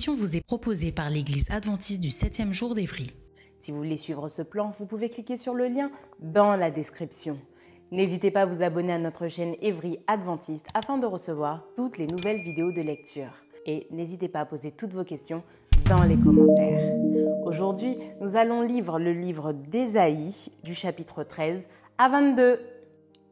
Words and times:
Émission 0.00 0.14
vous 0.14 0.34
est 0.34 0.40
proposée 0.40 0.92
par 0.92 1.10
l'Église 1.10 1.44
adventiste 1.50 2.00
du 2.00 2.08
7e 2.08 2.52
jour 2.52 2.74
d'Évry. 2.74 3.08
Si 3.58 3.70
vous 3.70 3.76
voulez 3.76 3.98
suivre 3.98 4.28
ce 4.28 4.40
plan, 4.40 4.72
vous 4.78 4.86
pouvez 4.86 5.10
cliquer 5.10 5.36
sur 5.36 5.52
le 5.52 5.68
lien 5.68 5.90
dans 6.20 6.56
la 6.56 6.70
description. 6.70 7.38
N'hésitez 7.90 8.30
pas 8.30 8.42
à 8.42 8.46
vous 8.46 8.62
abonner 8.62 8.94
à 8.94 8.98
notre 8.98 9.28
chaîne 9.28 9.54
Évry 9.60 9.98
Adventiste 10.06 10.68
afin 10.72 10.96
de 10.96 11.04
recevoir 11.04 11.66
toutes 11.76 11.98
les 11.98 12.06
nouvelles 12.06 12.38
vidéos 12.38 12.72
de 12.72 12.80
lecture. 12.80 13.42
Et 13.66 13.88
n'hésitez 13.90 14.30
pas 14.30 14.40
à 14.40 14.46
poser 14.46 14.70
toutes 14.70 14.94
vos 14.94 15.04
questions 15.04 15.42
dans 15.84 16.02
les 16.04 16.16
commentaires. 16.16 16.94
Aujourd'hui, 17.44 17.98
nous 18.22 18.36
allons 18.36 18.62
lire 18.62 18.98
le 18.98 19.12
livre 19.12 19.52
d'Ésaïe 19.52 20.50
du 20.64 20.72
chapitre 20.72 21.24
13 21.24 21.68
à 21.98 22.08
22. 22.08 22.58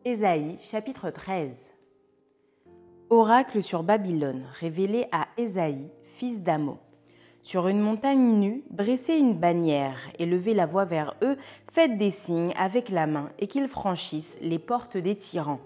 Ésaïe 0.04 0.58
chapitre 0.60 1.08
13. 1.08 1.77
Oracle 3.10 3.62
sur 3.62 3.84
Babylone, 3.84 4.44
révélé 4.52 5.06
à 5.12 5.28
Ésaïe, 5.38 5.88
fils 6.04 6.42
d'Amo. 6.42 6.76
Sur 7.42 7.68
une 7.68 7.80
montagne 7.80 8.38
nue, 8.38 8.64
dressez 8.68 9.14
une 9.14 9.32
bannière 9.32 9.98
et 10.18 10.26
levez 10.26 10.52
la 10.52 10.66
voix 10.66 10.84
vers 10.84 11.14
eux, 11.22 11.38
faites 11.70 11.96
des 11.96 12.10
signes 12.10 12.52
avec 12.58 12.90
la 12.90 13.06
main 13.06 13.30
et 13.38 13.46
qu'ils 13.46 13.68
franchissent 13.68 14.36
les 14.42 14.58
portes 14.58 14.98
des 14.98 15.16
tyrans. 15.16 15.60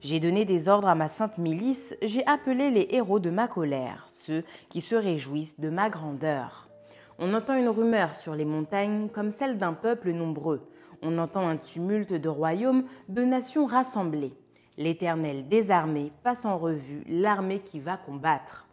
J'ai 0.00 0.20
donné 0.20 0.44
des 0.44 0.68
ordres 0.68 0.86
à 0.86 0.94
ma 0.94 1.08
sainte 1.08 1.38
milice, 1.38 1.96
j'ai 2.02 2.24
appelé 2.28 2.70
les 2.70 2.86
héros 2.90 3.18
de 3.18 3.30
ma 3.30 3.48
colère, 3.48 4.06
ceux 4.12 4.44
qui 4.68 4.80
se 4.80 4.94
réjouissent 4.94 5.58
de 5.58 5.70
ma 5.70 5.90
grandeur. 5.90 6.68
On 7.18 7.34
entend 7.34 7.56
une 7.56 7.68
rumeur 7.68 8.14
sur 8.14 8.36
les 8.36 8.44
montagnes 8.44 9.08
comme 9.08 9.32
celle 9.32 9.58
d'un 9.58 9.72
peuple 9.72 10.12
nombreux. 10.12 10.68
On 11.02 11.18
entend 11.18 11.48
un 11.48 11.56
tumulte 11.56 12.12
de 12.12 12.28
royaumes, 12.28 12.84
de 13.08 13.22
nations 13.22 13.66
rassemblées. 13.66 14.34
L'Éternel 14.78 15.48
désarmé 15.48 16.12
passe 16.22 16.44
en 16.44 16.58
revue 16.58 17.02
l'armée 17.08 17.60
qui 17.60 17.80
va 17.80 17.96
combattre. 17.96 18.66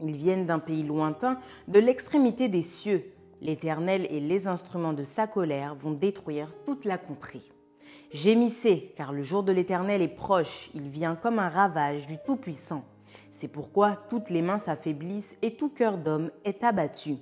Ils 0.00 0.16
viennent 0.16 0.46
d'un 0.46 0.58
pays 0.58 0.82
lointain, 0.82 1.38
de 1.68 1.78
l'extrémité 1.78 2.48
des 2.48 2.62
cieux. 2.62 3.04
L'Éternel 3.42 4.06
et 4.10 4.20
les 4.20 4.46
instruments 4.46 4.94
de 4.94 5.04
sa 5.04 5.26
colère 5.26 5.74
vont 5.74 5.92
détruire 5.92 6.48
toute 6.64 6.84
la 6.84 6.96
contrée. 6.96 7.42
Gémissez, 8.12 8.94
car 8.96 9.12
le 9.12 9.22
jour 9.22 9.42
de 9.42 9.52
l'Éternel 9.52 10.00
est 10.00 10.08
proche, 10.08 10.70
il 10.74 10.88
vient 10.88 11.16
comme 11.16 11.38
un 11.38 11.48
ravage 11.48 12.06
du 12.06 12.16
Tout-Puissant. 12.24 12.84
C'est 13.30 13.48
pourquoi 13.48 13.96
toutes 14.08 14.30
les 14.30 14.40
mains 14.40 14.58
s'affaiblissent 14.58 15.36
et 15.42 15.56
tout 15.56 15.68
cœur 15.68 15.98
d'homme 15.98 16.30
est 16.44 16.64
abattu. 16.64 17.16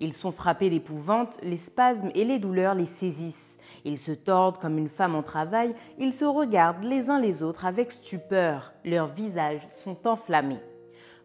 Ils 0.00 0.12
sont 0.12 0.32
frappés 0.32 0.70
d'épouvante, 0.70 1.38
les 1.42 1.56
spasmes 1.56 2.10
et 2.14 2.24
les 2.24 2.38
douleurs 2.38 2.74
les 2.74 2.86
saisissent. 2.86 3.58
Ils 3.84 3.98
se 3.98 4.12
tordent 4.12 4.58
comme 4.58 4.78
une 4.78 4.88
femme 4.88 5.14
en 5.14 5.22
travail, 5.22 5.74
ils 5.98 6.12
se 6.12 6.24
regardent 6.24 6.84
les 6.84 7.08
uns 7.08 7.20
les 7.20 7.42
autres 7.42 7.64
avec 7.64 7.90
stupeur, 7.90 8.72
leurs 8.84 9.06
visages 9.06 9.66
sont 9.70 10.06
enflammés. 10.06 10.60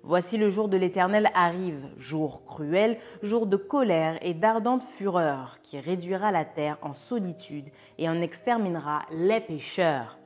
Voici 0.03 0.37
le 0.37 0.49
jour 0.49 0.67
de 0.67 0.77
l'Éternel 0.77 1.29
arrive, 1.35 1.85
jour 1.97 2.43
cruel, 2.45 2.97
jour 3.21 3.45
de 3.45 3.57
colère 3.57 4.17
et 4.21 4.33
d'ardente 4.33 4.83
fureur, 4.83 5.59
qui 5.61 5.79
réduira 5.79 6.31
la 6.31 6.45
terre 6.45 6.79
en 6.81 6.93
solitude 6.93 7.69
et 7.99 8.09
en 8.09 8.19
exterminera 8.19 9.03
les 9.11 9.41
pécheurs 9.41 10.17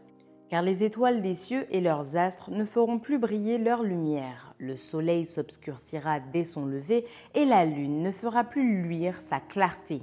car 0.49 0.61
les 0.61 0.83
étoiles 0.83 1.21
des 1.21 1.33
cieux 1.33 1.65
et 1.71 1.81
leurs 1.81 2.15
astres 2.17 2.51
ne 2.51 2.65
feront 2.65 2.99
plus 2.99 3.17
briller 3.17 3.57
leur 3.57 3.83
lumière. 3.83 4.53
Le 4.57 4.75
soleil 4.75 5.25
s'obscurcira 5.25 6.19
dès 6.19 6.43
son 6.43 6.65
lever, 6.65 7.05
et 7.33 7.45
la 7.45 7.65
lune 7.65 8.01
ne 8.01 8.11
fera 8.11 8.43
plus 8.43 8.83
luire 8.83 9.21
sa 9.21 9.39
clarté. 9.39 10.01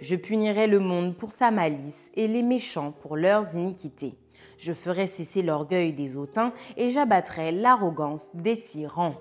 Je 0.00 0.16
punirai 0.16 0.66
le 0.66 0.78
monde 0.78 1.16
pour 1.16 1.32
sa 1.32 1.50
malice, 1.50 2.10
et 2.14 2.28
les 2.28 2.42
méchants 2.42 2.92
pour 3.02 3.16
leurs 3.16 3.54
iniquités. 3.56 4.14
Je 4.58 4.72
ferai 4.72 5.06
cesser 5.06 5.42
l'orgueil 5.42 5.92
des 5.92 6.16
hautains, 6.16 6.52
et 6.76 6.90
j'abattrai 6.90 7.52
l'arrogance 7.52 8.34
des 8.34 8.60
tyrans. 8.60 9.16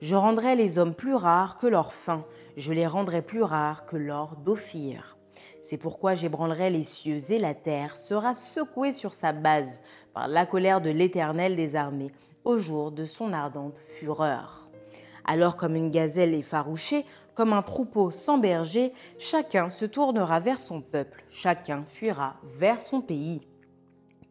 Je 0.00 0.14
rendrai 0.14 0.54
les 0.54 0.78
hommes 0.78 0.94
plus 0.94 1.14
rares 1.14 1.56
que 1.56 1.66
leur 1.66 1.92
faim, 1.92 2.24
je 2.56 2.72
les 2.72 2.86
rendrai 2.86 3.22
plus 3.22 3.42
rares 3.42 3.86
que 3.86 3.96
l'or 3.96 4.36
d'Ophir. 4.36 5.16
C'est 5.64 5.78
pourquoi 5.78 6.14
j'ébranlerai 6.14 6.68
les 6.68 6.84
cieux 6.84 7.16
et 7.30 7.38
la 7.38 7.54
terre 7.54 7.96
sera 7.96 8.34
secouée 8.34 8.92
sur 8.92 9.14
sa 9.14 9.32
base 9.32 9.80
par 10.12 10.28
la 10.28 10.44
colère 10.44 10.82
de 10.82 10.90
l'Éternel 10.90 11.56
des 11.56 11.74
armées 11.74 12.12
au 12.44 12.58
jour 12.58 12.92
de 12.92 13.06
son 13.06 13.32
ardente 13.32 13.78
fureur. 13.78 14.68
Alors 15.24 15.56
comme 15.56 15.74
une 15.74 15.88
gazelle 15.88 16.34
effarouchée, 16.34 17.06
comme 17.34 17.54
un 17.54 17.62
troupeau 17.62 18.10
sans 18.10 18.36
berger, 18.36 18.92
chacun 19.18 19.70
se 19.70 19.86
tournera 19.86 20.38
vers 20.38 20.60
son 20.60 20.82
peuple, 20.82 21.24
chacun 21.30 21.82
fuira 21.86 22.34
vers 22.44 22.82
son 22.82 23.00
pays. 23.00 23.48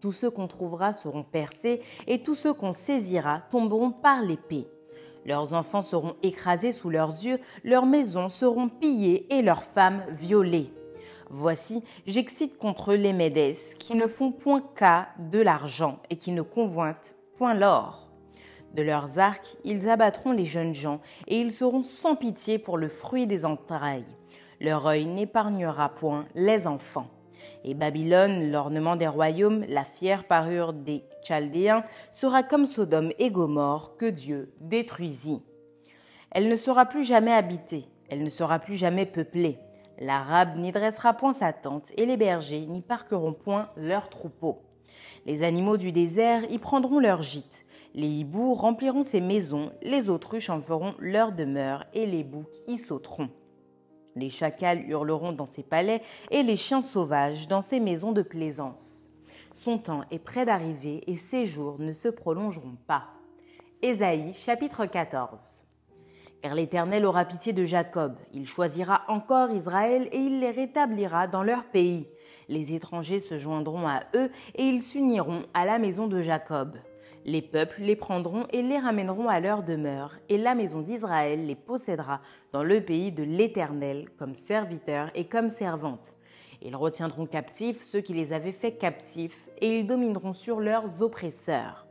Tous 0.01 0.11
ceux 0.11 0.29
qu'on 0.29 0.47
trouvera 0.47 0.93
seront 0.93 1.23
percés 1.23 1.81
et 2.05 2.21
tous 2.21 2.35
ceux 2.35 2.53
qu'on 2.53 2.71
saisira 2.71 3.39
tomberont 3.49 3.89
par 3.89 4.21
l'épée. 4.21 4.67
Leurs 5.25 5.55
enfants 5.55 5.81
seront 5.81 6.15
écrasés 6.21 6.73
sous 6.73 6.91
leurs 6.91 7.25
yeux, 7.25 7.39
leurs 7.63 7.87
maisons 7.87 8.29
seront 8.29 8.69
pillées 8.69 9.25
et 9.33 9.41
leurs 9.41 9.63
femmes 9.63 10.03
violées. 10.11 10.71
Voici, 11.35 11.83
j'excite 12.05 12.59
contre 12.59 12.93
les 12.93 13.11
Médès, 13.11 13.55
qui 13.79 13.95
ne 13.95 14.05
font 14.05 14.31
point 14.31 14.61
cas 14.75 15.07
de 15.17 15.39
l'argent 15.39 15.97
et 16.11 16.15
qui 16.15 16.31
ne 16.31 16.43
convoitent 16.43 17.15
point 17.37 17.55
l'or. 17.55 18.11
De 18.75 18.83
leurs 18.83 19.17
arcs, 19.17 19.57
ils 19.63 19.89
abattront 19.89 20.31
les 20.31 20.45
jeunes 20.45 20.75
gens, 20.75 21.01
et 21.25 21.39
ils 21.39 21.51
seront 21.51 21.81
sans 21.81 22.15
pitié 22.15 22.59
pour 22.59 22.77
le 22.77 22.87
fruit 22.87 23.25
des 23.25 23.45
entrailles. 23.45 24.05
Leur 24.61 24.85
œil 24.85 25.07
n'épargnera 25.07 25.89
point 25.89 26.27
les 26.35 26.67
enfants. 26.67 27.09
Et 27.63 27.73
Babylone, 27.73 28.51
l'ornement 28.51 28.95
des 28.95 29.07
royaumes, 29.07 29.65
la 29.67 29.85
fière 29.85 30.25
parure 30.27 30.71
des 30.71 31.03
Chaldéens, 31.23 31.83
sera 32.11 32.43
comme 32.43 32.67
Sodome 32.67 33.09
et 33.17 33.31
Gomorre 33.31 33.97
que 33.97 34.05
Dieu 34.05 34.53
détruisit. 34.61 35.41
Elle 36.29 36.47
ne 36.47 36.55
sera 36.55 36.85
plus 36.85 37.03
jamais 37.03 37.33
habitée, 37.33 37.85
elle 38.07 38.23
ne 38.23 38.29
sera 38.29 38.59
plus 38.59 38.75
jamais 38.75 39.07
peuplée. 39.07 39.57
L'arabe 39.99 40.57
n'y 40.57 40.71
dressera 40.71 41.13
point 41.13 41.33
sa 41.33 41.53
tente, 41.53 41.91
et 41.97 42.05
les 42.05 42.17
bergers 42.17 42.65
n'y 42.65 42.81
parqueront 42.81 43.33
point 43.33 43.69
leurs 43.75 44.09
troupeaux. 44.09 44.61
Les 45.25 45.43
animaux 45.43 45.77
du 45.77 45.91
désert 45.91 46.43
y 46.51 46.57
prendront 46.57 46.99
leur 46.99 47.21
gîte. 47.21 47.65
Les 47.93 48.07
hiboux 48.07 48.55
rempliront 48.55 49.03
ses 49.03 49.21
maisons, 49.21 49.71
les 49.81 50.09
autruches 50.09 50.49
en 50.49 50.59
feront 50.59 50.95
leur 50.99 51.31
demeure, 51.31 51.85
et 51.93 52.05
les 52.05 52.23
boucs 52.23 52.55
y 52.67 52.77
sauteront. 52.77 53.29
Les 54.15 54.29
chacals 54.29 54.87
hurleront 54.89 55.31
dans 55.31 55.45
ses 55.45 55.63
palais, 55.63 56.01
et 56.31 56.43
les 56.43 56.57
chiens 56.57 56.81
sauvages 56.81 57.47
dans 57.47 57.61
ses 57.61 57.79
maisons 57.79 58.11
de 58.11 58.23
plaisance. 58.23 59.09
Son 59.53 59.77
temps 59.77 60.03
est 60.09 60.19
près 60.19 60.45
d'arriver, 60.45 61.03
et 61.07 61.15
ses 61.15 61.45
jours 61.45 61.77
ne 61.79 61.93
se 61.93 62.09
prolongeront 62.09 62.77
pas. 62.87 63.05
Ésaïe 63.81 64.33
chapitre 64.33 64.85
14 64.85 65.63
car 66.43 66.55
l'Éternel 66.55 67.05
aura 67.05 67.23
pitié 67.23 67.53
de 67.53 67.63
Jacob, 67.63 68.17
il 68.33 68.45
choisira 68.45 69.03
encore 69.07 69.49
Israël 69.51 70.09
et 70.11 70.17
il 70.17 70.41
les 70.41 70.51
rétablira 70.51 71.25
dans 71.25 71.41
leur 71.41 71.63
pays. 71.63 72.05
Les 72.49 72.73
étrangers 72.73 73.21
se 73.21 73.37
joindront 73.37 73.87
à 73.87 74.01
eux 74.13 74.29
et 74.55 74.63
ils 74.63 74.81
s'uniront 74.81 75.43
à 75.53 75.65
la 75.65 75.79
maison 75.79 76.07
de 76.07 76.19
Jacob. 76.19 76.75
Les 77.23 77.41
peuples 77.41 77.79
les 77.79 77.95
prendront 77.95 78.45
et 78.51 78.61
les 78.61 78.77
ramèneront 78.77 79.29
à 79.29 79.39
leur 79.39 79.63
demeure, 79.63 80.17
et 80.27 80.37
la 80.37 80.53
maison 80.53 80.81
d'Israël 80.81 81.47
les 81.47 81.55
possédera 81.55 82.19
dans 82.51 82.63
le 82.63 82.81
pays 82.81 83.13
de 83.13 83.23
l'Éternel 83.23 84.09
comme 84.19 84.35
serviteurs 84.35 85.11
et 85.15 85.29
comme 85.29 85.49
servantes. 85.49 86.17
Ils 86.61 86.75
retiendront 86.75 87.25
captifs 87.25 87.81
ceux 87.81 88.01
qui 88.01 88.13
les 88.13 88.33
avaient 88.33 88.51
faits 88.51 88.77
captifs, 88.77 89.47
et 89.61 89.79
ils 89.79 89.87
domineront 89.87 90.33
sur 90.33 90.59
leurs 90.59 91.01
oppresseurs. 91.01 91.82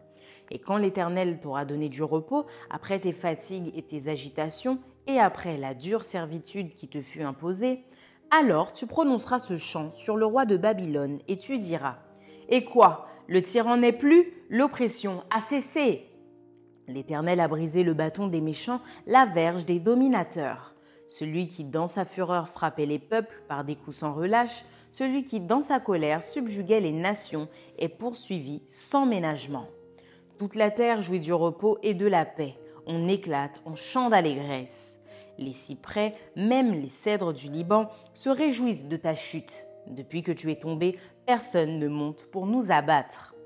Et 0.55 0.59
quand 0.59 0.77
l'Éternel 0.77 1.41
t'aura 1.41 1.65
donné 1.65 1.89
du 1.89 2.03
repos, 2.03 2.45
après 2.69 3.01
tes 3.01 3.13
fatigues 3.13 3.73
et 3.75 3.81
tes 3.81 4.09
agitations, 4.09 4.79
et 5.07 5.19
après 5.19 5.57
la 5.57 5.73
dure 5.73 6.05
servitude 6.05 6.75
qui 6.75 6.89
te 6.89 7.01
fut 7.01 7.23
imposée, 7.23 7.85
alors 8.31 8.71
tu 8.73 8.87
prononceras 8.87 9.39
ce 9.39 9.57
chant 9.57 9.91
sur 9.93 10.19
le 10.19 10.27
roi 10.27 10.45
de 10.45 10.59
Babylone, 10.59 11.21
et 11.27 11.39
tu 11.39 11.59
diras, 11.59 11.97
Et 12.51 12.67
quoi 12.67 13.07
Le 13.29 13.43
tyran 13.43 13.79
n'est 13.79 13.95
plus 13.95 14.31
L'oppression 14.51 15.25
a 15.31 15.41
cessé 15.41 16.07
L'Éternel 16.87 17.41
a 17.41 17.49
brisé 17.49 17.83
le 17.83 17.95
bâton 17.95 18.27
des 18.27 18.43
méchants, 18.43 18.83
la 19.07 19.25
verge 19.25 19.65
des 19.65 19.81
dominateurs. 19.81 20.75
Celui 21.09 21.47
qui 21.47 21.65
dans 21.65 21.87
sa 21.87 22.05
fureur 22.05 22.47
frappait 22.47 22.85
les 22.85 22.99
peuples 22.99 23.43
par 23.49 23.65
des 23.65 23.77
coups 23.77 23.97
sans 23.97 24.13
relâche, 24.13 24.67
celui 24.91 25.25
qui 25.25 25.41
dans 25.41 25.63
sa 25.63 25.81
colère 25.81 26.23
subjuguait 26.23 26.81
les 26.81 26.93
nations 26.93 27.49
est 27.79 27.89
poursuivi 27.89 28.61
sans 28.69 29.07
ménagement. 29.07 29.67
Toute 30.43 30.57
la 30.57 30.73
terre 30.73 31.03
jouit 31.03 31.21
du 31.21 31.33
repos 31.33 31.79
et 31.85 31.95
de 31.95 32.05
la 32.05 32.25
paix. 32.25 32.57
On 32.89 33.07
éclate, 33.07 33.63
on 33.65 33.77
chante 33.77 34.11
d'allégresse. 34.11 34.99
Les 35.39 35.53
cyprès, 35.53 36.17
même 36.35 36.73
les 36.73 36.89
cèdres 36.89 37.33
du 37.33 37.49
Liban, 37.49 37.89
se 38.13 38.29
réjouissent 38.29 38.89
de 38.89 38.97
ta 38.97 39.15
chute. 39.15 39.69
Depuis 39.87 40.25
que 40.25 40.33
tu 40.33 40.51
es 40.51 40.57
tombé, 40.57 40.99
personne 41.27 41.79
ne 41.79 41.87
monte 41.87 42.27
pour 42.33 42.47
nous 42.47 42.73
abattre. 42.73 43.37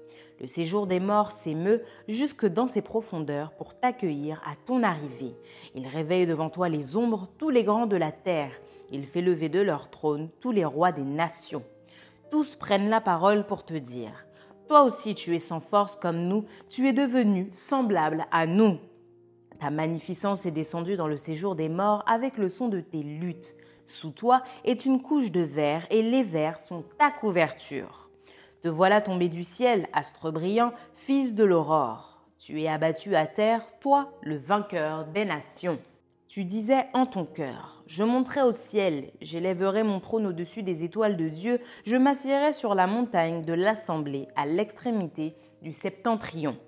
Le 0.40 0.46
séjour 0.46 0.86
des 0.86 0.98
morts 0.98 1.32
s'émeut 1.32 1.82
jusque 2.08 2.46
dans 2.46 2.66
ses 2.66 2.80
profondeurs 2.80 3.52
pour 3.52 3.78
t'accueillir 3.78 4.40
à 4.46 4.54
ton 4.64 4.82
arrivée. 4.82 5.36
Il 5.74 5.86
réveille 5.88 6.26
devant 6.26 6.48
toi 6.48 6.70
les 6.70 6.96
ombres, 6.96 7.28
tous 7.36 7.50
les 7.50 7.62
grands 7.62 7.84
de 7.84 7.96
la 7.96 8.10
terre. 8.10 8.52
Il 8.90 9.04
fait 9.04 9.20
lever 9.20 9.50
de 9.50 9.60
leur 9.60 9.90
trône 9.90 10.30
tous 10.40 10.50
les 10.50 10.64
rois 10.64 10.92
des 10.92 11.04
nations. 11.04 11.64
Tous 12.30 12.54
prennent 12.54 12.88
la 12.88 13.02
parole 13.02 13.46
pour 13.46 13.66
te 13.66 13.74
dire. 13.74 14.25
Toi 14.68 14.82
aussi 14.82 15.14
tu 15.14 15.34
es 15.34 15.38
sans 15.38 15.60
force 15.60 15.96
comme 15.96 16.18
nous, 16.18 16.44
tu 16.68 16.88
es 16.88 16.92
devenu 16.92 17.48
semblable 17.52 18.26
à 18.32 18.46
nous. 18.46 18.78
Ta 19.60 19.70
magnificence 19.70 20.44
est 20.44 20.50
descendue 20.50 20.96
dans 20.96 21.08
le 21.08 21.16
séjour 21.16 21.54
des 21.54 21.68
morts 21.68 22.02
avec 22.06 22.36
le 22.36 22.48
son 22.48 22.68
de 22.68 22.80
tes 22.80 23.02
luttes. 23.02 23.54
Sous 23.86 24.10
toi 24.10 24.42
est 24.64 24.84
une 24.84 25.00
couche 25.00 25.30
de 25.30 25.40
verre 25.40 25.86
et 25.90 26.02
les 26.02 26.24
vers 26.24 26.58
sont 26.58 26.84
ta 26.98 27.10
couverture. 27.10 28.10
Te 28.62 28.68
voilà 28.68 29.00
tombé 29.00 29.28
du 29.28 29.44
ciel, 29.44 29.86
astre 29.92 30.32
brillant, 30.32 30.72
fils 30.94 31.34
de 31.34 31.44
l'aurore. 31.44 32.24
Tu 32.38 32.62
es 32.62 32.68
abattu 32.68 33.14
à 33.14 33.26
terre, 33.26 33.64
toi, 33.78 34.10
le 34.22 34.36
vainqueur 34.36 35.06
des 35.06 35.24
nations. 35.24 35.78
Tu 36.36 36.44
disais 36.44 36.84
en 36.92 37.06
ton 37.06 37.24
cœur, 37.24 37.82
je 37.86 38.04
monterai 38.04 38.42
au 38.42 38.52
ciel, 38.52 39.10
j'élèverai 39.22 39.84
mon 39.84 40.00
trône 40.00 40.26
au-dessus 40.26 40.62
des 40.62 40.84
étoiles 40.84 41.16
de 41.16 41.30
Dieu, 41.30 41.62
je 41.86 41.96
m'assierai 41.96 42.52
sur 42.52 42.74
la 42.74 42.86
montagne 42.86 43.40
de 43.40 43.54
l'assemblée 43.54 44.28
à 44.36 44.44
l'extrémité 44.44 45.34
du 45.62 45.72
septentrion. 45.72 46.58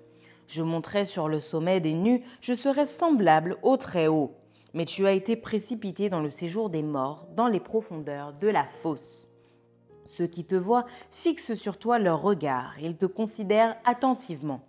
Je 0.47 0.63
monterai 0.63 1.05
sur 1.05 1.29
le 1.29 1.39
sommet 1.39 1.81
des 1.81 1.93
nus, 1.93 2.23
je 2.41 2.55
serai 2.55 2.87
semblable 2.87 3.57
au 3.61 3.77
Très-Haut. 3.77 4.33
Mais 4.73 4.85
tu 4.85 5.05
as 5.05 5.11
été 5.11 5.35
précipité 5.35 6.09
dans 6.09 6.21
le 6.21 6.31
séjour 6.31 6.71
des 6.71 6.81
morts, 6.81 7.27
dans 7.35 7.47
les 7.47 7.59
profondeurs 7.59 8.33
de 8.33 8.47
la 8.47 8.65
fosse. 8.65 9.29
Ceux 10.07 10.25
qui 10.25 10.45
te 10.45 10.55
voient 10.55 10.87
fixent 11.11 11.53
sur 11.53 11.77
toi 11.77 11.99
leur 11.99 12.23
regard, 12.23 12.73
ils 12.81 12.97
te 12.97 13.05
considèrent 13.05 13.75
attentivement. 13.85 14.61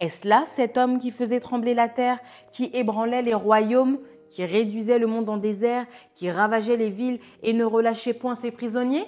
Est-ce 0.00 0.26
là 0.26 0.44
cet 0.46 0.76
homme 0.76 0.98
qui 0.98 1.12
faisait 1.12 1.38
trembler 1.38 1.74
la 1.74 1.88
terre, 1.88 2.18
qui 2.50 2.70
ébranlait 2.72 3.22
les 3.22 3.34
royaumes, 3.34 3.98
qui 4.28 4.44
réduisait 4.44 4.98
le 4.98 5.06
monde 5.06 5.28
en 5.28 5.36
désert, 5.36 5.86
qui 6.14 6.30
ravageait 6.30 6.76
les 6.76 6.90
villes 6.90 7.20
et 7.42 7.52
ne 7.52 7.64
relâchait 7.64 8.14
point 8.14 8.34
ses 8.34 8.50
prisonniers? 8.50 9.06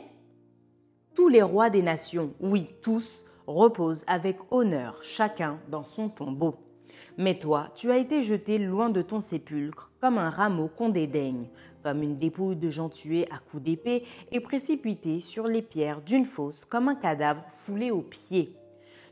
Tous 1.14 1.28
les 1.28 1.43
rois 1.43 1.70
des 1.70 1.82
nations, 1.82 2.32
oui, 2.40 2.67
tous, 2.82 3.26
repose 3.46 4.05
avec 4.06 4.38
honneur, 4.50 5.00
chacun 5.02 5.58
dans 5.69 5.82
son 5.82 6.08
tombeau. 6.08 6.55
Mais 7.19 7.38
toi, 7.38 7.69
tu 7.75 7.90
as 7.90 7.99
été 7.99 8.22
jeté 8.22 8.58
loin 8.58 8.88
de 8.88 9.02
ton 9.02 9.20
sépulcre, 9.20 9.93
comme 10.00 10.19
un 10.19 10.31
rameau 10.31 10.69
qu'on 10.69 10.88
dédaigne, 10.88 11.49
comme 11.82 12.02
une 12.02 12.16
dépouille 12.16 12.56
de 12.56 12.70
gens 12.70 12.88
tués 12.88 13.26
à 13.31 13.38
coups 13.38 13.62
d'épée 13.62 14.05
et 14.32 14.40
précipité 14.40 15.20
sur 15.20 15.46
les 15.46 15.62
pierres 15.62 16.00
d'une 16.00 16.25
fosse, 16.25 16.64
comme 16.64 16.88
un 16.88 16.94
cadavre 16.94 17.44
foulé 17.49 17.90
aux 17.90 18.02
pieds. 18.02 18.56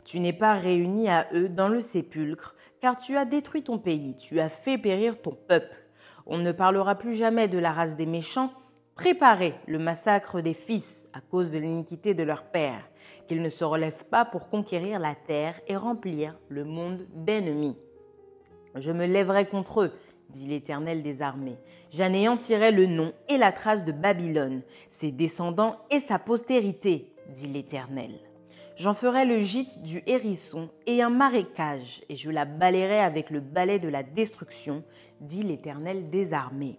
Tu 0.04 0.20
n'es 0.20 0.32
pas 0.32 0.54
réuni 0.54 1.08
à 1.08 1.28
eux 1.34 1.48
dans 1.48 1.68
le 1.68 1.80
sépulcre, 1.80 2.54
car 2.80 2.96
tu 2.96 3.16
as 3.16 3.24
détruit 3.24 3.62
ton 3.62 3.78
pays, 3.78 4.16
tu 4.16 4.40
as 4.40 4.48
fait 4.48 4.78
périr 4.78 5.20
ton 5.20 5.36
peuple. 5.46 5.87
On 6.28 6.38
ne 6.38 6.52
parlera 6.52 6.94
plus 6.94 7.14
jamais 7.14 7.48
de 7.48 7.58
la 7.58 7.72
race 7.72 7.96
des 7.96 8.06
méchants, 8.06 8.52
Préparez 8.98 9.54
le 9.68 9.78
massacre 9.78 10.40
des 10.40 10.54
fils 10.54 11.06
à 11.12 11.20
cause 11.20 11.52
de 11.52 11.58
l'iniquité 11.60 12.14
de 12.14 12.24
leur 12.24 12.42
père, 12.42 12.90
qu'ils 13.28 13.42
ne 13.42 13.48
se 13.48 13.62
relèvent 13.62 14.06
pas 14.06 14.24
pour 14.24 14.48
conquérir 14.48 14.98
la 14.98 15.14
terre 15.14 15.60
et 15.68 15.76
remplir 15.76 16.36
le 16.48 16.64
monde 16.64 17.06
d'ennemis. 17.14 17.76
Je 18.74 18.90
me 18.90 19.06
lèverai 19.06 19.46
contre 19.46 19.82
eux, 19.82 19.92
dit 20.30 20.48
l'Éternel 20.48 21.04
des 21.04 21.22
armées. 21.22 21.58
J'anéantirai 21.92 22.72
le 22.72 22.86
nom 22.86 23.12
et 23.28 23.38
la 23.38 23.52
trace 23.52 23.84
de 23.84 23.92
Babylone, 23.92 24.62
ses 24.90 25.12
descendants 25.12 25.76
et 25.92 26.00
sa 26.00 26.18
postérité, 26.18 27.12
dit 27.32 27.46
l'Éternel. 27.46 28.27
J'en 28.78 28.94
ferai 28.94 29.24
le 29.24 29.40
gîte 29.40 29.82
du 29.82 30.04
hérisson 30.06 30.68
et 30.86 31.02
un 31.02 31.10
marécage, 31.10 32.04
et 32.08 32.14
je 32.14 32.30
la 32.30 32.44
balayerai 32.44 33.00
avec 33.00 33.30
le 33.30 33.40
balai 33.40 33.80
de 33.80 33.88
la 33.88 34.04
destruction, 34.04 34.84
dit 35.20 35.42
l'Éternel 35.42 36.10
des 36.10 36.32
armées. 36.32 36.78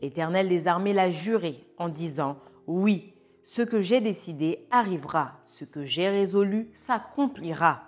L'Éternel 0.00 0.48
des 0.48 0.66
armées 0.66 0.92
l'a 0.92 1.08
juré 1.08 1.64
en 1.78 1.88
disant, 1.88 2.36
Oui, 2.66 3.14
ce 3.44 3.62
que 3.62 3.80
j'ai 3.80 4.00
décidé 4.00 4.66
arrivera, 4.72 5.38
ce 5.44 5.64
que 5.64 5.84
j'ai 5.84 6.08
résolu 6.08 6.68
s'accomplira. 6.74 7.84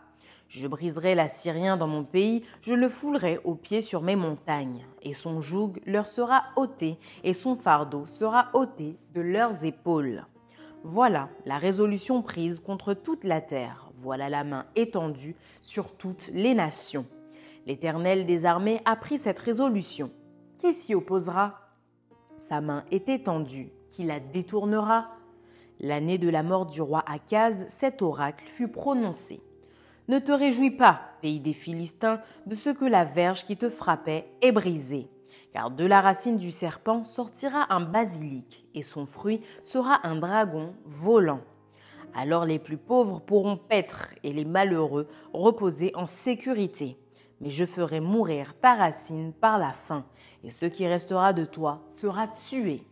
Je 0.47 0.69
briserai 0.69 1.17
l'Assyrien 1.17 1.77
dans 1.77 1.89
mon 1.89 2.05
pays, 2.05 2.45
je 2.61 2.75
le 2.75 2.89
foulerai 2.89 3.41
aux 3.43 3.57
pieds 3.57 3.83
sur 3.83 4.03
mes 4.03 4.15
montagnes, 4.15 4.87
et 5.03 5.15
son 5.15 5.41
joug 5.41 5.81
leur 5.85 6.07
sera 6.07 6.45
ôté, 6.55 6.97
et 7.25 7.35
son 7.35 7.57
fardeau 7.57 8.07
sera 8.07 8.51
ôté 8.53 8.99
de 9.15 9.21
leurs 9.21 9.65
épaules. 9.65 10.27
Voilà 10.85 11.29
la 11.47 11.59
résolution 11.59 12.23
prise 12.23 12.59
contre 12.59 12.93
toute 12.93 13.23
la 13.23 13.41
terre, 13.41 13.89
voilà 13.95 14.29
la 14.29 14.43
main 14.43 14.67
étendue 14.75 15.37
sur 15.61 15.97
toutes 15.97 16.29
les 16.33 16.55
nations. 16.55 17.07
L'Éternel 17.67 18.27
des 18.27 18.47
armées 18.47 18.81
a 18.85 18.97
pris 18.97 19.19
cette 19.19 19.39
résolution. 19.39 20.11
Qui 20.59 20.73
s'y 20.73 20.97
opposera? 20.97 21.61
Sa 22.37 22.61
main 22.61 22.85
est 22.91 23.09
étendue, 23.09 23.71
qui 23.89 24.03
la 24.03 24.19
détournera? 24.19 25.11
L'année 25.79 26.19
de 26.19 26.29
la 26.29 26.43
mort 26.43 26.67
du 26.67 26.83
roi 26.83 27.05
Akaz, 27.07 27.65
cet 27.69 28.03
oracle 28.03 28.45
fut 28.45 28.69
prononcé. 28.69 29.41
Ne 30.09 30.19
te 30.19 30.33
réjouis 30.33 30.73
pas, 30.73 31.01
pays 31.21 31.39
des 31.39 31.53
Philistins, 31.53 32.21
de 32.47 32.57
ce 32.57 32.71
que 32.71 32.85
la 32.85 33.05
verge 33.05 33.45
qui 33.45 33.57
te 33.57 33.71
frappait 33.71 34.27
est 34.41 34.51
brisée, 34.51 35.09
car 35.53 35.71
de 35.71 35.85
la 35.85 36.01
racine 36.01 36.37
du 36.37 36.51
serpent 36.51 37.05
sortira 37.05 37.73
un 37.73 37.81
basilic, 37.81 38.67
et 38.75 38.83
son 38.83 39.07
fruit 39.07 39.41
sera 39.63 40.07
un 40.07 40.17
dragon 40.17 40.75
volant. 40.85 41.41
Alors 42.15 42.45
les 42.45 42.59
plus 42.59 42.79
pauvres 42.79 43.21
pourront 43.21 43.57
paître 43.57 44.15
et 44.23 44.33
les 44.33 44.45
malheureux 44.45 45.09
reposer 45.33 45.93
en 45.95 46.07
sécurité 46.07 46.99
mais 47.43 47.51
je 47.51 47.67
ferai 47.67 48.01
mourir 48.01 48.55
ta 48.59 48.75
racine 48.75 49.33
par 49.33 49.59
la 49.59 49.73
faim, 49.73 50.07
et 50.45 50.51
ce 50.51 50.65
qui 50.65 50.87
restera 50.87 51.33
de 51.33 51.45
toi 51.45 51.85
sera 51.89 52.29
tué. 52.29 52.87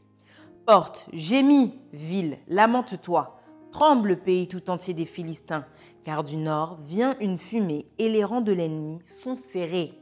Porte, 0.67 1.07
gémis, 1.13 1.73
ville, 1.93 2.37
lamente-toi, 2.49 3.41
tremble 3.71 4.17
pays 4.19 4.49
tout 4.49 4.69
entier 4.69 4.93
des 4.93 5.07
Philistins, 5.07 5.65
car 6.05 6.25
du 6.25 6.37
nord 6.37 6.77
vient 6.81 7.17
une 7.21 7.39
fumée, 7.39 7.87
et 7.99 8.09
les 8.09 8.25
rangs 8.25 8.41
de 8.41 8.53
l'ennemi 8.53 8.99
sont 9.05 9.37
serrés. 9.37 9.95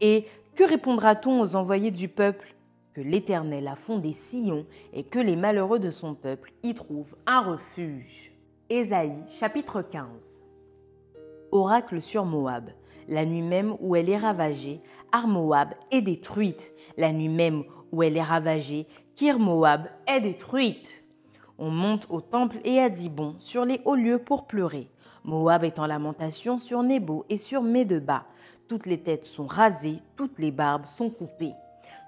Et 0.00 0.26
que 0.54 0.64
répondra-t-on 0.64 1.40
aux 1.40 1.56
envoyés 1.56 1.90
du 1.90 2.08
peuple? 2.08 2.54
Que 2.92 3.00
l'Éternel 3.00 3.66
a 3.66 3.74
fondé 3.74 4.12
Sion, 4.12 4.66
et 4.92 5.02
que 5.02 5.18
les 5.18 5.36
malheureux 5.36 5.80
de 5.80 5.90
son 5.90 6.14
peuple 6.14 6.52
y 6.62 6.74
trouvent 6.74 7.16
un 7.26 7.40
refuge. 7.40 8.32
Ésaïe 8.70 9.16
chapitre 9.28 9.82
15 9.82 10.42
Oracle 11.50 12.00
sur 12.00 12.24
Moab. 12.24 12.70
La 13.08 13.26
nuit 13.26 13.42
même 13.42 13.76
où 13.80 13.96
elle 13.96 14.08
est 14.08 14.16
ravagée, 14.16 14.80
Armoab 15.12 15.74
est 15.90 16.02
détruite. 16.02 16.72
La 16.96 17.12
nuit 17.12 17.28
même 17.28 17.64
où 17.92 18.02
elle 18.02 18.16
est 18.16 18.22
ravagée, 18.22 18.86
Kirmoab 19.14 19.88
est 20.06 20.20
détruite. 20.20 21.04
On 21.58 21.70
monte 21.70 22.06
au 22.10 22.20
temple 22.20 22.56
et 22.64 22.80
à 22.80 22.88
Dibon, 22.88 23.36
sur 23.38 23.64
les 23.64 23.80
hauts 23.84 23.94
lieux 23.94 24.18
pour 24.18 24.46
pleurer. 24.46 24.88
Moab 25.24 25.64
est 25.64 25.78
en 25.78 25.86
lamentation 25.86 26.58
sur 26.58 26.82
Nebo 26.82 27.24
et 27.28 27.36
sur 27.36 27.62
Médeba. 27.62 28.26
Toutes 28.68 28.86
les 28.86 29.02
têtes 29.02 29.26
sont 29.26 29.46
rasées, 29.46 29.98
toutes 30.16 30.38
les 30.38 30.50
barbes 30.50 30.86
sont 30.86 31.10
coupées. 31.10 31.54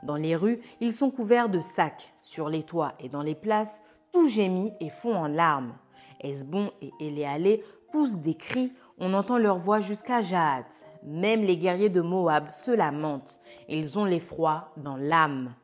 Dans 0.03 0.17
les 0.17 0.37
rues, 0.37 0.61
ils 0.81 0.95
sont 0.95 1.11
couverts 1.11 1.51
de 1.51 1.61
sacs. 1.61 2.15
Sur 2.23 2.49
les 2.49 2.63
toits 2.63 2.95
et 2.99 3.09
dans 3.09 3.23
les 3.23 3.35
places, 3.35 3.83
tout 4.13 4.27
gémit 4.27 4.73
et 4.81 4.89
fond 4.89 5.15
en 5.15 5.29
larmes. 5.29 5.75
Esbon 6.21 6.71
et 6.81 6.91
Éléalé 6.99 7.63
poussent 7.93 8.19
des 8.19 8.35
cris, 8.35 8.73
on 8.99 9.13
entend 9.13 9.37
leur 9.37 9.59
voix 9.59 9.81
jusqu'à 9.81 10.23
Jahat. 10.23 10.65
Même 11.03 11.45
les 11.45 11.59
guerriers 11.59 11.91
de 11.91 12.01
Moab 12.01 12.51
se 12.51 12.71
lamentent. 12.71 13.39
Ils 13.69 13.99
ont 13.99 14.05
l'effroi 14.05 14.73
dans 14.77 14.97
l'âme. 14.97 15.55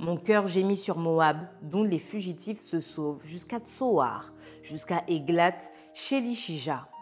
Mon 0.00 0.16
cœur 0.16 0.46
gémit 0.46 0.76
sur 0.76 0.98
Moab, 0.98 1.36
dont 1.62 1.84
les 1.84 1.98
fugitifs 1.98 2.58
se 2.58 2.80
sauvent, 2.80 3.24
jusqu'à 3.24 3.60
Tsoar, 3.60 4.32
jusqu'à 4.62 5.04
Eglat, 5.06 5.58
chez 5.94 6.20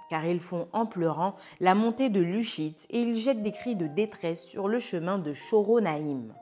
car 0.08 0.24
ils 0.26 0.40
font 0.40 0.68
en 0.72 0.86
pleurant 0.86 1.34
la 1.60 1.74
montée 1.74 2.08
de 2.08 2.20
Luchit 2.20 2.76
et 2.90 3.00
ils 3.00 3.16
jettent 3.16 3.42
des 3.42 3.52
cris 3.52 3.76
de 3.76 3.86
détresse 3.86 4.44
sur 4.44 4.68
le 4.68 4.78
chemin 4.78 5.18
de 5.18 5.32
Choronaïm. 5.32 6.34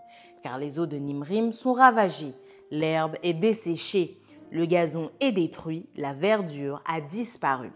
Car 0.42 0.58
les 0.58 0.78
eaux 0.78 0.86
de 0.86 0.96
Nimrim 0.96 1.52
sont 1.52 1.72
ravagées, 1.72 2.34
l'herbe 2.70 3.16
est 3.22 3.34
desséchée, 3.34 4.20
le 4.50 4.64
gazon 4.66 5.10
est 5.20 5.32
détruit, 5.32 5.86
la 5.96 6.12
verdure 6.12 6.82
a 6.86 7.00
disparu. 7.00 7.72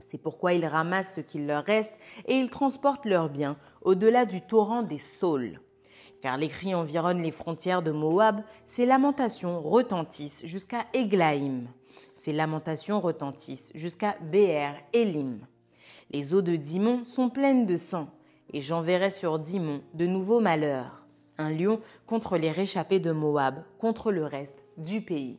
C'est 0.00 0.18
pourquoi 0.18 0.54
ils 0.54 0.66
ramassent 0.66 1.16
ce 1.16 1.20
qu'il 1.20 1.46
leur 1.46 1.64
reste 1.64 1.94
et 2.26 2.36
ils 2.36 2.50
transportent 2.50 3.04
leurs 3.04 3.28
biens 3.28 3.56
au-delà 3.82 4.24
du 4.24 4.40
torrent 4.40 4.82
des 4.82 4.98
saules. 4.98 5.60
Car 6.22 6.36
les 6.36 6.48
cris 6.48 6.74
environnent 6.74 7.22
les 7.22 7.30
frontières 7.30 7.82
de 7.82 7.92
Moab, 7.92 8.42
ces 8.66 8.86
lamentations 8.86 9.60
retentissent 9.60 10.44
jusqu'à 10.44 10.86
Eglaïm. 10.92 11.68
Ces 12.14 12.32
lamentations 12.32 13.00
retentissent 13.00 13.70
jusqu'à 13.74 14.16
Béer 14.20 14.72
Elim. 14.92 15.40
Les 16.10 16.34
eaux 16.34 16.42
de 16.42 16.56
Dimon 16.56 17.04
sont 17.04 17.30
pleines 17.30 17.66
de 17.66 17.76
sang, 17.76 18.08
et 18.52 18.60
j'enverrai 18.60 19.10
sur 19.10 19.38
Dimon 19.38 19.82
de 19.94 20.06
nouveaux 20.06 20.40
malheurs. 20.40 21.06
Un 21.38 21.50
lion 21.50 21.80
contre 22.06 22.36
les 22.36 22.50
réchappés 22.50 23.00
de 23.00 23.12
Moab, 23.12 23.62
contre 23.78 24.12
le 24.12 24.24
reste 24.24 24.62
du 24.76 25.00
pays. 25.00 25.38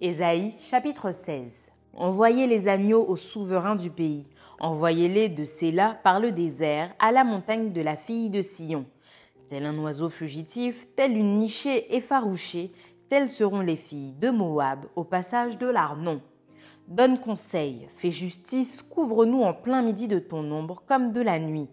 Ésaïe 0.00 0.52
chapitre 0.58 1.12
16 1.12 1.70
Envoyez 1.96 2.48
les 2.48 2.66
agneaux 2.66 3.04
aux 3.06 3.16
souverains 3.16 3.76
du 3.76 3.88
pays. 3.88 4.24
Envoyez-les 4.58 5.28
de 5.28 5.44
Séla 5.44 5.98
par 6.02 6.18
le 6.18 6.32
désert 6.32 6.92
à 6.98 7.12
la 7.12 7.22
montagne 7.22 7.72
de 7.72 7.80
la 7.80 7.96
fille 7.96 8.30
de 8.30 8.42
Sion. 8.42 8.84
Tel 9.48 9.64
un 9.64 9.78
oiseau 9.78 10.08
fugitif, 10.08 10.88
telle 10.96 11.16
une 11.16 11.38
nichée 11.38 11.94
effarouchée, 11.94 12.72
telles 13.08 13.30
seront 13.30 13.60
les 13.60 13.76
filles 13.76 14.14
de 14.20 14.30
Moab 14.30 14.86
au 14.96 15.04
passage 15.04 15.58
de 15.58 15.66
l'Arnon. 15.66 16.20
Donne 16.88 17.18
conseil, 17.18 17.86
fais 17.90 18.10
justice, 18.10 18.82
couvre-nous 18.82 19.42
en 19.42 19.54
plein 19.54 19.82
midi 19.82 20.08
de 20.08 20.18
ton 20.18 20.50
ombre 20.50 20.82
comme 20.86 21.12
de 21.12 21.20
la 21.20 21.38
nuit. 21.38 21.68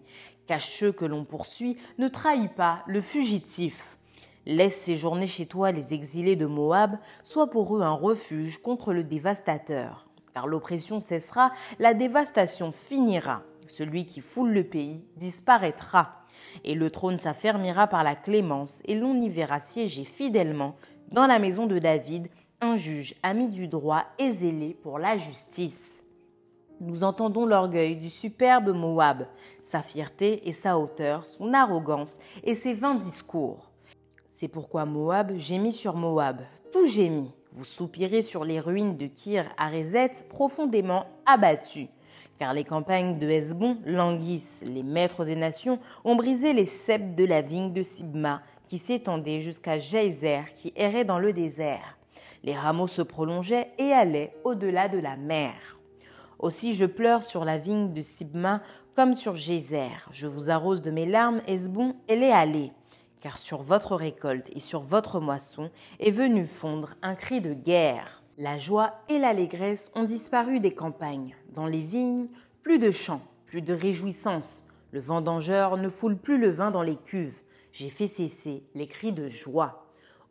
Cache 0.46 0.70
ceux 0.78 0.92
que 0.92 1.04
l'on 1.04 1.24
poursuit, 1.24 1.76
ne 1.98 2.08
trahis 2.08 2.48
pas 2.48 2.82
le 2.86 3.00
fugitif. 3.00 3.98
Laisse 4.46 4.80
séjourner 4.80 5.26
chez 5.26 5.46
toi 5.46 5.70
les 5.70 5.94
exilés 5.94 6.36
de 6.36 6.46
Moab, 6.46 6.98
sois 7.22 7.50
pour 7.50 7.76
eux 7.76 7.82
un 7.82 7.90
refuge 7.90 8.58
contre 8.58 8.92
le 8.92 9.04
dévastateur 9.04 10.06
car 10.34 10.46
l'oppression 10.46 11.00
cessera, 11.00 11.52
la 11.78 11.94
dévastation 11.94 12.72
finira. 12.72 13.42
Celui 13.66 14.06
qui 14.06 14.20
foule 14.20 14.52
le 14.52 14.64
pays 14.64 15.04
disparaîtra, 15.16 16.24
et 16.64 16.74
le 16.74 16.90
trône 16.90 17.18
s'affermira 17.18 17.86
par 17.86 18.04
la 18.04 18.16
clémence, 18.16 18.82
et 18.86 18.94
l'on 18.94 19.20
y 19.20 19.28
verra 19.28 19.60
siéger 19.60 20.04
fidèlement 20.04 20.76
dans 21.12 21.26
la 21.26 21.38
maison 21.38 21.66
de 21.66 21.78
David 21.78 22.28
un 22.60 22.76
juge 22.76 23.14
ami 23.22 23.48
du 23.48 23.68
droit 23.68 24.04
et 24.18 24.32
zélé 24.32 24.74
pour 24.82 24.98
la 24.98 25.16
justice. 25.16 26.02
Nous 26.80 27.04
entendons 27.04 27.44
l'orgueil 27.44 27.96
du 27.96 28.08
superbe 28.08 28.74
Moab, 28.74 29.26
sa 29.62 29.82
fierté 29.82 30.48
et 30.48 30.52
sa 30.52 30.78
hauteur, 30.78 31.24
son 31.24 31.52
arrogance 31.54 32.18
et 32.44 32.54
ses 32.54 32.74
vains 32.74 32.94
discours. 32.94 33.70
C'est 34.26 34.48
pourquoi 34.48 34.84
Moab 34.84 35.36
gémit 35.36 35.72
sur 35.72 35.96
Moab, 35.96 36.40
tout 36.72 36.86
gémit. 36.86 37.30
Vous 37.52 37.64
soupirez 37.64 38.22
sur 38.22 38.44
les 38.44 38.58
ruines 38.58 38.96
de 38.96 39.06
Kir 39.06 39.44
Arézet 39.58 40.24
profondément 40.30 41.04
abattues. 41.26 41.88
Car 42.38 42.54
les 42.54 42.64
campagnes 42.64 43.18
de 43.18 43.28
Hesbon 43.28 43.78
languissent, 43.84 44.64
les 44.66 44.82
maîtres 44.82 45.24
des 45.24 45.36
nations 45.36 45.78
ont 46.04 46.16
brisé 46.16 46.54
les 46.54 46.64
ceps 46.64 47.14
de 47.14 47.24
la 47.24 47.42
vigne 47.42 47.72
de 47.72 47.82
Sibma 47.82 48.40
s'étendait 48.78 49.40
jusqu'à 49.40 49.78
Jaizer 49.78 50.52
qui 50.54 50.72
errait 50.76 51.04
dans 51.04 51.18
le 51.18 51.32
désert. 51.32 51.98
Les 52.42 52.54
rameaux 52.54 52.86
se 52.86 53.02
prolongeaient 53.02 53.72
et 53.78 53.92
allaient 53.92 54.34
au-delà 54.44 54.88
de 54.88 54.98
la 54.98 55.16
mer. 55.16 55.54
Aussi 56.38 56.74
je 56.74 56.86
pleure 56.86 57.22
sur 57.22 57.44
la 57.44 57.58
vigne 57.58 57.92
de 57.92 58.00
Sibma 58.00 58.62
comme 58.94 59.14
sur 59.14 59.36
Jaizer. 59.36 60.08
Je 60.10 60.26
vous 60.26 60.50
arrose 60.50 60.82
de 60.82 60.90
mes 60.90 61.06
larmes, 61.06 61.40
Hesbon, 61.46 61.96
elle 62.08 62.22
est 62.22 62.32
allée 62.32 62.72
car 63.22 63.38
sur 63.38 63.62
votre 63.62 63.94
récolte 63.94 64.50
et 64.54 64.60
sur 64.60 64.80
votre 64.80 65.20
moisson 65.20 65.70
est 66.00 66.10
venu 66.10 66.44
fondre 66.44 66.94
un 67.02 67.14
cri 67.14 67.40
de 67.40 67.54
guerre. 67.54 68.22
La 68.36 68.58
joie 68.58 68.94
et 69.08 69.18
l'allégresse 69.18 69.92
ont 69.94 70.04
disparu 70.04 70.58
des 70.58 70.74
campagnes. 70.74 71.36
Dans 71.54 71.66
les 71.66 71.80
vignes, 71.80 72.26
plus 72.62 72.78
de 72.78 72.90
chants, 72.90 73.22
plus 73.46 73.62
de 73.62 73.72
réjouissance. 73.72 74.66
Le 74.90 75.00
vendangeur 75.00 75.76
ne 75.76 75.88
foule 75.88 76.16
plus 76.16 76.38
le 76.38 76.50
vin 76.50 76.70
dans 76.70 76.82
les 76.82 76.96
cuves. 76.96 77.42
J'ai 77.72 77.88
fait 77.88 78.06
cesser 78.06 78.64
les 78.74 78.86
cris 78.86 79.12
de 79.12 79.28
joie. 79.28 79.86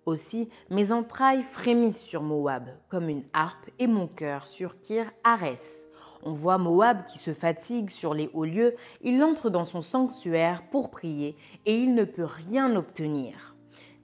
Aussi, 0.06 0.50
mes 0.70 0.92
entrailles 0.92 1.42
frémissent 1.42 2.02
sur 2.02 2.22
Moab, 2.22 2.70
comme 2.88 3.10
une 3.10 3.24
harpe, 3.34 3.70
et 3.80 3.88
mon 3.88 4.08
cœur 4.08 4.48
sur 4.48 4.80
Kir 4.80 5.12
Arès. 5.24 5.88
On 6.24 6.34
voit 6.34 6.60
Moab 6.60 7.06
qui 7.06 7.18
se 7.18 7.34
fatigue 7.34 7.90
sur 7.90 8.14
les 8.14 8.30
hauts 8.34 8.46
lieux, 8.46 8.76
il 9.02 9.24
entre 9.24 9.50
dans 9.50 9.66
son 9.66 9.82
sanctuaire 9.82 10.64
pour 10.70 10.92
prier 10.92 11.36
et 11.66 11.76
il 11.76 11.96
ne 11.96 12.04
peut 12.04 12.26
rien 12.26 12.76
obtenir. 12.76 13.56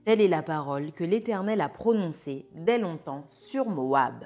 Telle 0.04 0.22
est 0.22 0.28
la 0.28 0.42
parole 0.42 0.92
que 0.94 1.04
l'Éternel 1.04 1.62
a 1.62 1.70
prononcée 1.70 2.48
dès 2.56 2.80
longtemps 2.80 3.26
sur 3.28 3.70
Moab. 3.70 4.24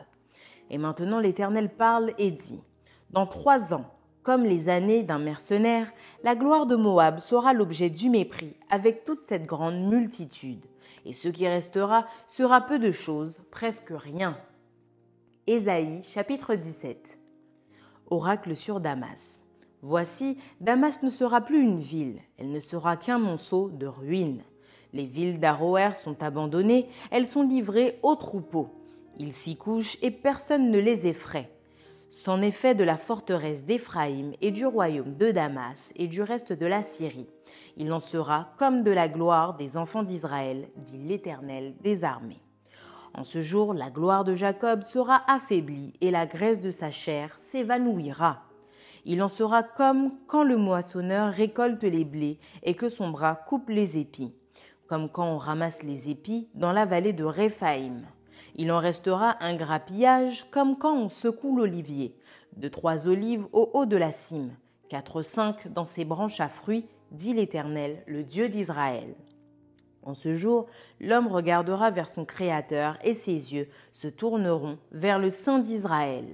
Et 0.70 0.77
maintenant 0.77 1.20
l'Éternel 1.20 1.70
parle 1.70 2.13
et 2.18 2.32
dit, 2.32 2.63
Dans 3.10 3.27
trois 3.27 3.74
ans, 3.74 3.91
comme 4.24 4.44
les 4.44 4.70
années 4.70 5.04
d'un 5.04 5.20
mercenaire, 5.20 5.92
la 6.24 6.36
gloire 6.36 6.66
de 6.66 6.75
Moab 6.75 7.20
sera 7.20 7.54
l'objet 7.54 7.90
du 7.90 8.10
mépris 8.10 8.56
avec 8.70 9.04
toute 9.06 9.22
cette 9.22 9.46
grande 9.46 9.88
multitude. 9.88 10.66
Et 11.06 11.13
ce 11.13 11.30
qui 11.30 11.48
restera 11.48 12.06
sera 12.28 12.62
peu 12.62 12.78
de 12.78 12.92
choses, 12.92 13.40
presque 13.50 13.92
rien. 13.92 14.38
Ésaïe 15.48 16.04
chapitre 16.04 16.54
17 16.54 17.18
Oracle 18.12 18.56
sur 18.56 18.80
Damas. 18.80 19.42
Voici, 19.82 20.38
Damas 20.60 21.01
ne 21.01 21.10
sera 21.10 21.42
plus 21.42 21.62
une 21.62 21.80
ville, 21.80 22.20
elle 22.38 22.51
ne 22.51 22.60
sera 22.60 22.98
qu'un 22.98 23.18
monceau 23.18 23.70
de 23.70 23.88
ruines. 23.88 24.44
Les 24.94 25.06
villes 25.06 25.40
d'Aroer 25.40 25.94
sont 25.94 26.22
abandonnées, 26.22 26.88
elles 27.10 27.25
sont 27.25 27.42
livrées 27.42 27.98
aux 28.04 28.16
troupeaux. 28.16 28.70
Ils 29.18 29.34
s'y 29.34 29.56
couchent 29.56 29.98
et 30.04 30.12
personne 30.12 30.70
ne 30.70 30.78
les 30.78 31.08
effraie. 31.08 31.50
C'en 32.13 32.41
est 32.41 32.51
fait 32.51 32.75
de 32.75 32.84
la 32.84 32.98
forteresse 32.98 33.63
d'Éphraïm 33.63 34.34
et 34.41 34.51
du 34.51 34.65
royaume 34.65 35.15
de 35.15 35.32
Damas 35.32 35.94
et 35.96 36.10
du 36.10 36.22
reste 36.22 36.51
de 36.51 36.65
la 36.65 36.84
Syrie. 36.84 37.30
Il 37.77 37.94
en 37.94 38.01
sera 38.01 38.50
comme 38.58 38.84
de 38.84 38.91
la 38.91 39.08
gloire 39.08 39.56
des 39.56 39.77
enfants 39.77 40.03
d'Israël, 40.03 40.68
dit 40.75 40.98
l'Éternel 40.98 41.74
des 41.80 42.03
armées. 42.03 42.41
En 43.13 43.24
ce 43.24 43.39
jour, 43.39 43.74
la 43.74 43.89
gloire 43.89 44.25
de 44.25 44.36
Jacob 44.36 44.82
sera 44.82 45.22
affaiblie 45.32 45.94
et 46.01 46.12
la 46.12 46.25
graisse 46.25 46.60
de 46.60 46.70
sa 46.70 46.91
chair 46.91 47.34
s'évanouira. 47.39 48.44
Il 49.06 49.24
en 49.24 49.30
sera 49.30 49.63
comme 49.63 50.12
quand 50.27 50.44
le 50.44 50.58
moissonneur 50.58 51.32
récolte 51.32 51.86
les 51.86 52.03
blés 52.03 52.39
et 52.63 52.75
que 52.75 52.89
son 52.89 53.10
bras 53.10 53.36
coupe 53.36 53.70
les 53.70 53.98
épis, 53.98 54.36
comme 54.86 55.08
quand 55.08 55.27
on 55.27 55.38
ramasse 55.38 55.82
les 55.84 56.10
épis 56.10 56.50
dans 56.56 56.74
la 56.74 56.84
vallée 56.84 57.13
de 57.13 57.24
Réphaïm. 57.24 58.06
Il 58.55 58.72
en 58.72 58.79
restera 58.79 59.38
un 59.43 59.55
grappillage 59.55 60.46
comme 60.51 60.77
quand 60.77 60.96
on 60.96 61.10
secoue 61.10 61.55
l'olivier, 61.55 62.15
de 62.58 62.67
trois 62.67 63.08
olives 63.08 63.48
au 63.53 63.70
haut 63.74 63.86
de 63.86 63.98
la 63.98 64.12
cime, 64.12 64.51
quatre 64.89 65.22
cinq 65.22 65.72
dans 65.72 65.86
ses 65.86 66.05
branches 66.05 66.41
à 66.41 66.50
fruits, 66.50 66.86
dit 67.12 67.34
l'Éternel, 67.34 68.03
le 68.08 68.24
Dieu 68.24 68.50
d'Israël. 68.50 69.15
En 70.03 70.13
ce 70.13 70.34
jour, 70.34 70.65
l'homme 71.00 71.27
regardera 71.27 71.91
vers 71.91 72.10
son 72.10 72.25
Créateur 72.25 72.98
et 73.03 73.13
ses 73.13 73.53
yeux 73.53 73.67
se 73.91 74.08
tourneront 74.08 74.79
vers 74.91 75.20
le 75.20 75.29
Saint 75.29 75.60
d'Israël. 75.60 76.25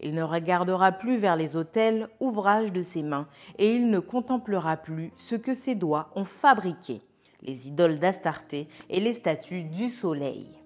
Il 0.00 0.14
ne 0.14 0.22
regardera 0.22 0.92
plus 0.92 1.16
vers 1.16 1.36
les 1.36 1.56
autels, 1.56 2.08
ouvrages 2.20 2.72
de 2.72 2.82
ses 2.82 3.02
mains, 3.02 3.28
et 3.58 3.72
il 3.74 3.90
ne 3.90 3.98
contemplera 3.98 4.76
plus 4.76 5.12
ce 5.16 5.34
que 5.34 5.54
ses 5.54 5.74
doigts 5.74 6.10
ont 6.14 6.24
fabriqué, 6.24 7.00
les 7.42 7.68
idoles 7.68 7.98
d'Astarté 7.98 8.68
et 8.88 9.00
les 9.00 9.14
statues 9.14 9.64
du 9.64 9.88
soleil. 9.88 10.57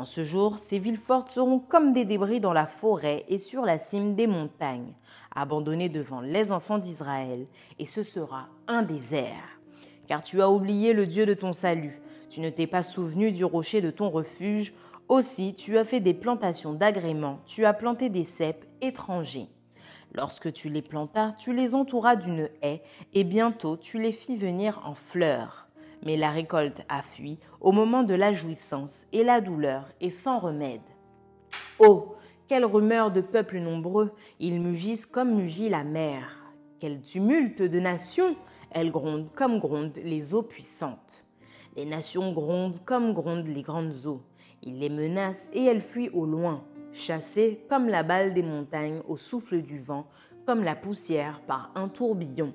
En 0.00 0.06
ce 0.06 0.24
jour, 0.24 0.58
ces 0.58 0.78
villes 0.78 0.96
fortes 0.96 1.28
seront 1.28 1.58
comme 1.58 1.92
des 1.92 2.06
débris 2.06 2.40
dans 2.40 2.54
la 2.54 2.66
forêt 2.66 3.22
et 3.28 3.36
sur 3.36 3.66
la 3.66 3.76
cime 3.76 4.14
des 4.14 4.26
montagnes, 4.26 4.94
abandonnées 5.36 5.90
devant 5.90 6.22
les 6.22 6.52
enfants 6.52 6.78
d'Israël, 6.78 7.46
et 7.78 7.84
ce 7.84 8.02
sera 8.02 8.48
un 8.66 8.82
désert 8.82 9.60
car 10.10 10.22
tu 10.22 10.42
as 10.42 10.50
oublié 10.50 10.92
le 10.92 11.06
Dieu 11.06 11.24
de 11.24 11.34
ton 11.34 11.52
salut. 11.52 12.00
Tu 12.28 12.40
ne 12.40 12.50
t'es 12.50 12.66
pas 12.66 12.82
souvenu 12.82 13.30
du 13.30 13.44
rocher 13.44 13.80
de 13.80 13.92
ton 13.92 14.08
refuge. 14.10 14.72
Aussi, 15.06 15.54
tu 15.54 15.78
as 15.78 15.84
fait 15.84 16.00
des 16.00 16.14
plantations 16.14 16.72
d'agréments, 16.72 17.38
tu 17.46 17.64
as 17.64 17.74
planté 17.74 18.08
des 18.08 18.24
cèpes 18.24 18.64
étrangers. 18.80 19.46
Lorsque 20.14 20.52
tu 20.52 20.68
les 20.68 20.82
plantas, 20.82 21.32
tu 21.38 21.52
les 21.52 21.76
entouras 21.76 22.16
d'une 22.16 22.48
haie, 22.62 22.82
et 23.12 23.22
bientôt 23.22 23.76
tu 23.76 23.98
les 23.98 24.10
fis 24.10 24.36
venir 24.36 24.80
en 24.84 24.96
fleurs. 24.96 25.69
Mais 26.04 26.16
la 26.16 26.30
récolte 26.30 26.82
a 26.88 27.02
fui 27.02 27.38
au 27.60 27.72
moment 27.72 28.02
de 28.02 28.14
la 28.14 28.32
jouissance, 28.32 29.06
et 29.12 29.24
la 29.24 29.40
douleur 29.40 29.88
est 30.00 30.10
sans 30.10 30.38
remède. 30.38 30.80
Oh, 31.78 32.16
quelle 32.48 32.64
rumeur 32.64 33.10
de 33.10 33.20
peuples 33.20 33.58
nombreux, 33.58 34.12
ils 34.38 34.60
mugissent 34.60 35.06
comme 35.06 35.34
mugit 35.34 35.68
la 35.68 35.84
mer. 35.84 36.52
Quel 36.78 37.00
tumulte 37.00 37.62
de 37.62 37.78
nations 37.78 38.34
elles 38.70 38.90
grondent 38.90 39.28
comme 39.34 39.58
grondent 39.58 39.98
les 40.02 40.34
eaux 40.34 40.42
puissantes. 40.42 41.24
Les 41.76 41.84
nations 41.84 42.32
grondent 42.32 42.82
comme 42.84 43.12
grondent 43.12 43.46
les 43.46 43.62
grandes 43.62 44.06
eaux. 44.06 44.22
Ils 44.62 44.78
les 44.78 44.88
menacent 44.88 45.48
et 45.52 45.64
elles 45.64 45.80
fuient 45.80 46.10
au 46.10 46.26
loin, 46.26 46.64
chassées 46.92 47.64
comme 47.68 47.88
la 47.88 48.02
balle 48.02 48.34
des 48.34 48.42
montagnes 48.42 49.02
au 49.08 49.16
souffle 49.16 49.62
du 49.62 49.78
vent, 49.78 50.06
comme 50.46 50.64
la 50.64 50.74
poussière 50.74 51.40
par 51.46 51.70
un 51.74 51.88
tourbillon. 51.88 52.52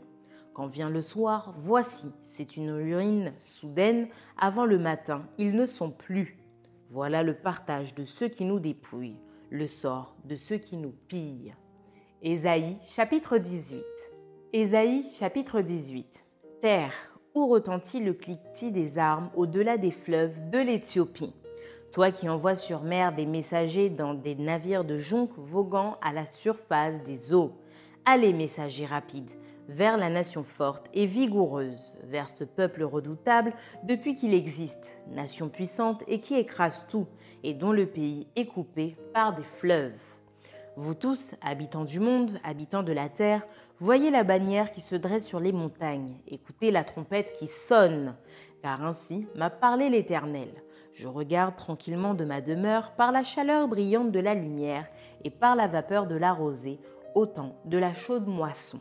Quand 0.55 0.67
vient 0.67 0.89
le 0.89 1.01
soir, 1.01 1.53
voici, 1.57 2.13
c'est 2.23 2.55
une 2.55 2.71
ruine 2.71 3.33
soudaine, 3.37 4.07
avant 4.37 4.63
le 4.63 4.79
matin, 4.79 5.27
ils 5.37 5.53
ne 5.53 5.65
sont 5.65 5.91
plus. 5.91 6.37
Voilà 6.87 7.23
le 7.23 7.33
partage 7.33 7.93
de 7.93 8.05
ceux 8.05 8.29
qui 8.29 8.45
nous 8.45 8.61
dépouillent, 8.61 9.19
le 9.49 9.65
sort 9.65 10.15
de 10.23 10.35
ceux 10.35 10.55
qui 10.55 10.77
nous 10.77 10.93
pillent. 11.09 11.53
Ésaïe 12.21 12.77
chapitre 12.87 13.37
18 13.37 13.83
Ésaïe 14.53 15.03
chapitre 15.19 15.59
18 15.59 16.23
Terre, 16.61 16.93
où 17.33 17.47
retentit 17.47 17.99
le 17.99 18.13
cliquetis 18.13 18.71
des 18.71 18.97
armes 18.97 19.29
au-delà 19.35 19.77
des 19.77 19.91
fleuves 19.91 20.49
de 20.51 20.59
l'Éthiopie? 20.59 21.33
Toi 21.91 22.11
qui 22.11 22.29
envoies 22.29 22.55
sur 22.55 22.83
mer 22.83 23.13
des 23.13 23.25
messagers 23.25 23.89
dans 23.89 24.13
des 24.13 24.35
navires 24.35 24.85
de 24.85 24.99
jonc 24.99 25.27
voguant 25.35 25.97
à 26.01 26.13
la 26.13 26.25
surface 26.25 27.03
des 27.03 27.33
eaux. 27.33 27.51
Allez, 28.05 28.31
messagers 28.31 28.85
rapides, 28.85 29.31
vers 29.67 29.97
la 29.97 30.09
nation 30.09 30.43
forte 30.43 30.87
et 30.93 31.05
vigoureuse, 31.05 31.95
vers 32.03 32.29
ce 32.29 32.43
peuple 32.43 32.83
redoutable 32.83 33.53
depuis 33.83 34.15
qu'il 34.15 34.33
existe, 34.33 34.93
nation 35.09 35.49
puissante 35.49 36.03
et 36.07 36.19
qui 36.19 36.35
écrase 36.35 36.85
tout, 36.87 37.07
et 37.43 37.53
dont 37.53 37.71
le 37.71 37.85
pays 37.85 38.27
est 38.35 38.45
coupé 38.45 38.95
par 39.13 39.35
des 39.35 39.43
fleuves. 39.43 40.01
Vous 40.77 40.93
tous, 40.93 41.35
habitants 41.41 41.85
du 41.85 41.99
monde, 41.99 42.31
habitants 42.43 42.83
de 42.83 42.91
la 42.91 43.07
terre, 43.07 43.43
voyez 43.77 44.11
la 44.11 44.23
bannière 44.23 44.71
qui 44.71 44.81
se 44.81 44.95
dresse 44.95 45.25
sur 45.25 45.39
les 45.39 45.53
montagnes, 45.53 46.17
écoutez 46.27 46.71
la 46.71 46.83
trompette 46.83 47.31
qui 47.33 47.47
sonne, 47.47 48.15
car 48.61 48.83
ainsi 48.83 49.27
m'a 49.35 49.49
parlé 49.49 49.89
l'Éternel. 49.89 50.49
Je 50.93 51.07
regarde 51.07 51.55
tranquillement 51.55 52.13
de 52.13 52.25
ma 52.25 52.41
demeure 52.41 52.91
par 52.91 53.11
la 53.11 53.23
chaleur 53.23 53.67
brillante 53.67 54.11
de 54.11 54.19
la 54.19 54.33
lumière 54.33 54.87
et 55.23 55.29
par 55.29 55.55
la 55.55 55.67
vapeur 55.67 56.07
de 56.07 56.15
la 56.15 56.33
rosée, 56.33 56.79
au 57.15 57.25
de 57.25 57.77
la 57.77 57.93
chaude 57.93 58.27
moisson. 58.27 58.79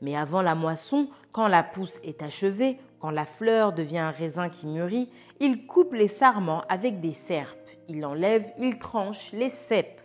Mais 0.00 0.16
avant 0.16 0.42
la 0.42 0.54
moisson, 0.54 1.08
quand 1.32 1.48
la 1.48 1.62
pousse 1.62 1.98
est 2.04 2.22
achevée, 2.22 2.78
quand 3.00 3.10
la 3.10 3.26
fleur 3.26 3.72
devient 3.72 3.98
un 3.98 4.10
raisin 4.10 4.48
qui 4.48 4.66
mûrit, 4.66 5.10
il 5.40 5.66
coupe 5.66 5.92
les 5.92 6.08
sarments 6.08 6.62
avec 6.68 7.00
des 7.00 7.12
serpes, 7.12 7.58
il 7.88 8.04
enlève, 8.04 8.44
il 8.58 8.78
tranche 8.78 9.32
les 9.32 9.48
cèpes. 9.48 10.00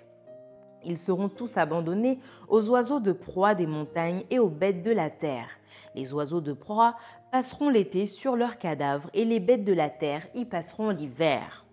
Ils 0.85 0.97
seront 0.97 1.29
tous 1.29 1.57
abandonnés 1.57 2.19
aux 2.50 2.69
oiseaux 2.69 3.00
de 3.00 3.13
proie 3.13 3.55
des 3.55 3.67
montagnes 3.67 4.23
et 4.29 4.39
aux 4.39 4.50
bêtes 4.50 4.83
de 4.83 4.91
la 4.91 5.09
terre. 5.09 5.47
Les 5.95 6.13
oiseaux 6.13 6.41
de 6.41 6.53
proie 6.53 6.95
passeront 7.31 7.69
l'été 7.69 8.05
sur 8.05 8.35
leurs 8.35 8.57
cadavres 8.57 9.09
et 9.13 9.25
les 9.25 9.39
bêtes 9.39 9.63
de 9.63 9.73
la 9.73 9.89
terre 9.89 10.27
y 10.35 10.45
passeront 10.45 10.89
l'hiver. 10.89 11.65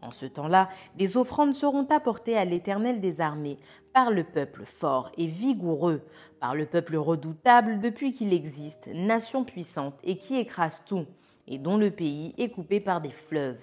En 0.00 0.10
ce 0.10 0.26
temps-là, 0.26 0.68
des 0.96 1.16
offrandes 1.16 1.54
seront 1.54 1.86
apportées 1.90 2.36
à 2.36 2.44
l'Éternel 2.44 3.00
des 3.00 3.20
armées 3.20 3.58
par 3.98 4.12
le 4.12 4.22
peuple 4.22 4.62
fort 4.64 5.10
et 5.18 5.26
vigoureux, 5.26 6.02
par 6.38 6.54
le 6.54 6.66
peuple 6.66 6.94
redoutable 6.94 7.80
depuis 7.80 8.12
qu'il 8.12 8.32
existe, 8.32 8.88
nation 8.94 9.42
puissante 9.42 9.98
et 10.04 10.18
qui 10.18 10.36
écrase 10.36 10.84
tout, 10.84 11.06
et 11.48 11.58
dont 11.58 11.76
le 11.76 11.90
pays 11.90 12.32
est 12.38 12.50
coupé 12.50 12.78
par 12.78 13.00
des 13.00 13.10
fleuves. 13.10 13.60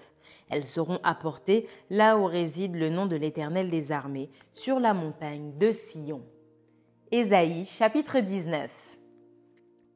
Elles 0.49 0.65
seront 0.65 0.99
apportées 1.03 1.69
là 1.89 2.17
où 2.17 2.25
réside 2.25 2.75
le 2.75 2.89
nom 2.89 3.05
de 3.05 3.15
l'Éternel 3.15 3.69
des 3.69 3.93
armées, 3.93 4.29
sur 4.51 4.81
la 4.81 4.93
montagne 4.93 5.57
de 5.57 5.71
Sion. 5.71 6.21
Ésaïe 7.11 7.63
chapitre 7.63 8.19
19 8.19 8.97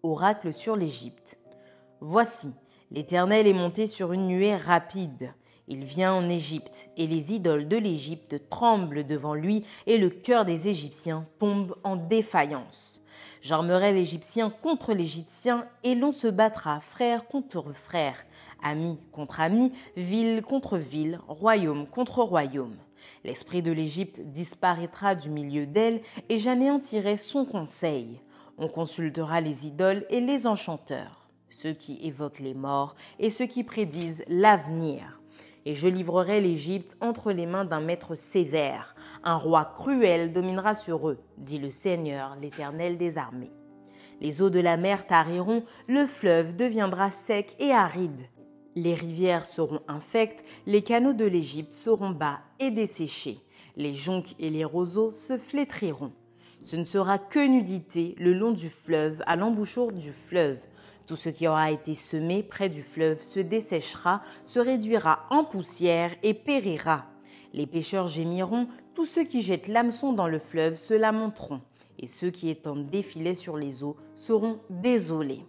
Oracle 0.04 0.54
sur 0.54 0.78
l'Égypte. 0.78 1.38
Voici, 2.00 2.54
l'Éternel 2.92 3.46
est 3.46 3.52
monté 3.52 3.88
sur 3.88 4.14
une 4.14 4.28
nuée 4.28 4.56
rapide. 4.56 5.34
Il 5.72 5.84
vient 5.84 6.16
en 6.16 6.28
Égypte, 6.28 6.90
et 6.98 7.06
les 7.06 7.32
idoles 7.32 7.68
de 7.68 7.78
l'Égypte 7.78 8.50
tremblent 8.50 9.06
devant 9.06 9.36
lui, 9.36 9.64
et 9.86 10.00
le 10.00 10.10
cœur 10.10 10.44
des 10.44 10.68
Égyptiens 10.68 11.28
tombe 11.38 11.76
en 11.84 11.96
défaillance. 11.96 13.04
J'armerai 13.44 13.94
l'Égyptien 13.94 14.50
contre 14.50 14.96
l'Égyptien, 14.96 15.68
et 15.84 15.94
l'on 15.94 16.12
se 16.12 16.26
battra 16.26 16.80
frère 16.80 17.28
contre 17.28 17.72
frère, 17.72 18.16
ami 18.64 18.98
contre 19.12 19.42
ami, 19.42 19.72
ville 19.96 20.42
contre 20.42 20.80
ville, 20.80 21.20
royaume 21.28 21.86
contre 21.86 22.24
royaume. 22.24 22.78
L'esprit 23.24 23.62
de 23.62 23.72
l'Égypte 23.72 24.22
disparaîtra 24.22 25.14
du 25.14 25.30
milieu 25.30 25.68
d'elle, 25.68 26.02
et 26.30 26.40
j'anéantirai 26.40 27.18
son 27.18 27.46
conseil. 27.46 28.20
On 28.58 28.70
consultera 28.70 29.40
les 29.40 29.68
idoles 29.68 30.08
et 30.10 30.20
les 30.20 30.48
enchanteurs, 30.48 31.30
ceux 31.52 31.74
qui 31.74 32.00
évoquent 32.02 32.40
les 32.40 32.56
morts 32.56 32.96
et 33.20 33.30
ceux 33.30 33.46
qui 33.46 33.64
prédisent 33.64 34.24
l'avenir 34.28 35.19
et 35.70 35.76
je 35.76 35.88
livrerai 35.88 36.42
l'Égypte 36.42 36.98
entre 37.00 37.32
les 37.32 37.46
mains 37.46 37.64
d'un 37.64 37.80
maître 37.80 38.16
sévère. 38.16 38.96
Un 39.24 39.36
roi 39.36 39.72
cruel 39.76 40.34
dominera 40.34 40.74
sur 40.74 41.08
eux, 41.08 41.20
dit 41.38 41.60
le 41.60 41.70
Seigneur, 41.70 42.36
l'Éternel 42.42 42.98
des 42.98 43.20
armées. 43.20 43.52
Les 44.20 44.42
eaux 44.42 44.50
de 44.50 44.60
la 44.60 44.78
mer 44.78 45.06
tariront, 45.06 45.64
le 45.88 46.08
fleuve 46.08 46.56
deviendra 46.56 47.12
sec 47.12 47.56
et 47.60 47.72
aride. 47.72 48.24
Les 48.74 48.96
rivières 48.96 49.46
seront 49.46 49.82
infectes, 49.88 50.44
les 50.66 50.82
canaux 50.82 51.14
de 51.14 51.26
l'Égypte 51.26 51.76
seront 51.76 52.10
bas 52.10 52.40
et 52.60 52.72
desséchés. 52.72 53.38
Les 53.78 53.94
joncs 53.94 54.34
et 54.40 54.50
les 54.50 54.66
roseaux 54.66 55.12
se 55.12 55.38
flétriront. 55.38 56.14
Ce 56.62 56.78
ne 56.78 56.84
sera 56.84 57.20
que 57.20 57.46
nudité 57.48 58.16
le 58.18 58.34
long 58.34 58.54
du 58.54 58.70
fleuve, 58.70 59.22
à 59.28 59.36
l'embouchure 59.36 59.92
du 59.92 60.12
fleuve. 60.12 60.66
Tout 61.10 61.16
ce 61.16 61.30
qui 61.30 61.48
aura 61.48 61.72
été 61.72 61.96
semé 61.96 62.44
près 62.44 62.70
du 62.70 62.84
fleuve 62.84 63.24
se 63.24 63.40
desséchera, 63.40 64.22
se 64.44 64.60
réduira 64.60 65.26
en 65.32 65.44
poussière 65.44 66.12
et 66.22 66.36
périra. 66.36 67.08
Les 67.52 67.66
pêcheurs 67.66 68.06
gémiront, 68.06 68.68
tous 68.94 69.06
ceux 69.06 69.24
qui 69.24 69.42
jettent 69.42 69.70
l'hameçon 69.70 70.14
dans 70.14 70.28
le 70.28 70.38
fleuve 70.38 70.76
se 70.76 70.94
lamenteront, 70.94 71.62
et 71.98 72.06
ceux 72.06 72.30
qui 72.30 72.48
étendent 72.48 72.92
des 72.92 73.02
filets 73.02 73.34
sur 73.34 73.58
les 73.58 73.84
eaux 73.84 73.98
seront 74.14 74.60
désolés. 74.70 75.44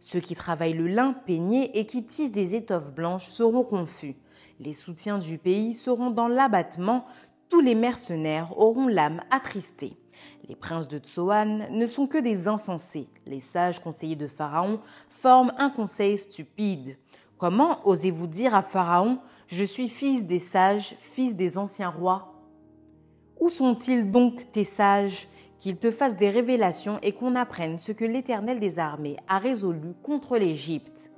Ceux 0.00 0.20
qui 0.20 0.34
travaillent 0.34 0.74
le 0.74 0.88
lin 0.88 1.14
peigné 1.14 1.78
et 1.78 1.86
qui 1.86 2.04
tissent 2.04 2.30
des 2.30 2.54
étoffes 2.54 2.92
blanches 2.92 3.30
seront 3.30 3.64
confus. 3.64 4.16
Les 4.58 4.74
soutiens 4.74 5.16
du 5.16 5.38
pays 5.38 5.72
seront 5.72 6.10
dans 6.10 6.28
l'abattement, 6.28 7.06
tous 7.48 7.62
les 7.62 7.74
mercenaires 7.74 8.52
auront 8.58 8.86
l'âme 8.86 9.22
attristée. 9.30 9.96
Les 10.50 10.56
princes 10.56 10.88
de 10.88 10.98
Tsoan 10.98 11.68
ne 11.70 11.86
sont 11.86 12.08
que 12.08 12.18
des 12.18 12.48
insensés. 12.48 13.06
Les 13.28 13.38
sages 13.38 13.78
conseillers 13.78 14.16
de 14.16 14.26
Pharaon 14.26 14.80
forment 15.08 15.52
un 15.58 15.70
conseil 15.70 16.18
stupide. 16.18 16.96
Comment 17.38 17.78
osez-vous 17.86 18.26
dire 18.26 18.52
à 18.52 18.60
Pharaon 18.60 19.20
Je 19.46 19.62
suis 19.62 19.88
fils 19.88 20.26
des 20.26 20.40
sages, 20.40 20.96
fils 20.98 21.36
des 21.36 21.56
anciens 21.56 21.90
rois 21.90 22.34
Où 23.38 23.48
sont-ils 23.48 24.10
donc 24.10 24.50
tes 24.50 24.64
sages? 24.64 25.28
Qu'ils 25.60 25.76
te 25.76 25.92
fassent 25.92 26.16
des 26.16 26.30
révélations 26.30 26.98
et 27.00 27.12
qu'on 27.12 27.36
apprenne 27.36 27.78
ce 27.78 27.92
que 27.92 28.04
l'Éternel 28.04 28.58
des 28.58 28.80
armées 28.80 29.18
a 29.28 29.38
résolu 29.38 29.94
contre 30.02 30.36
l'Égypte. 30.36 31.12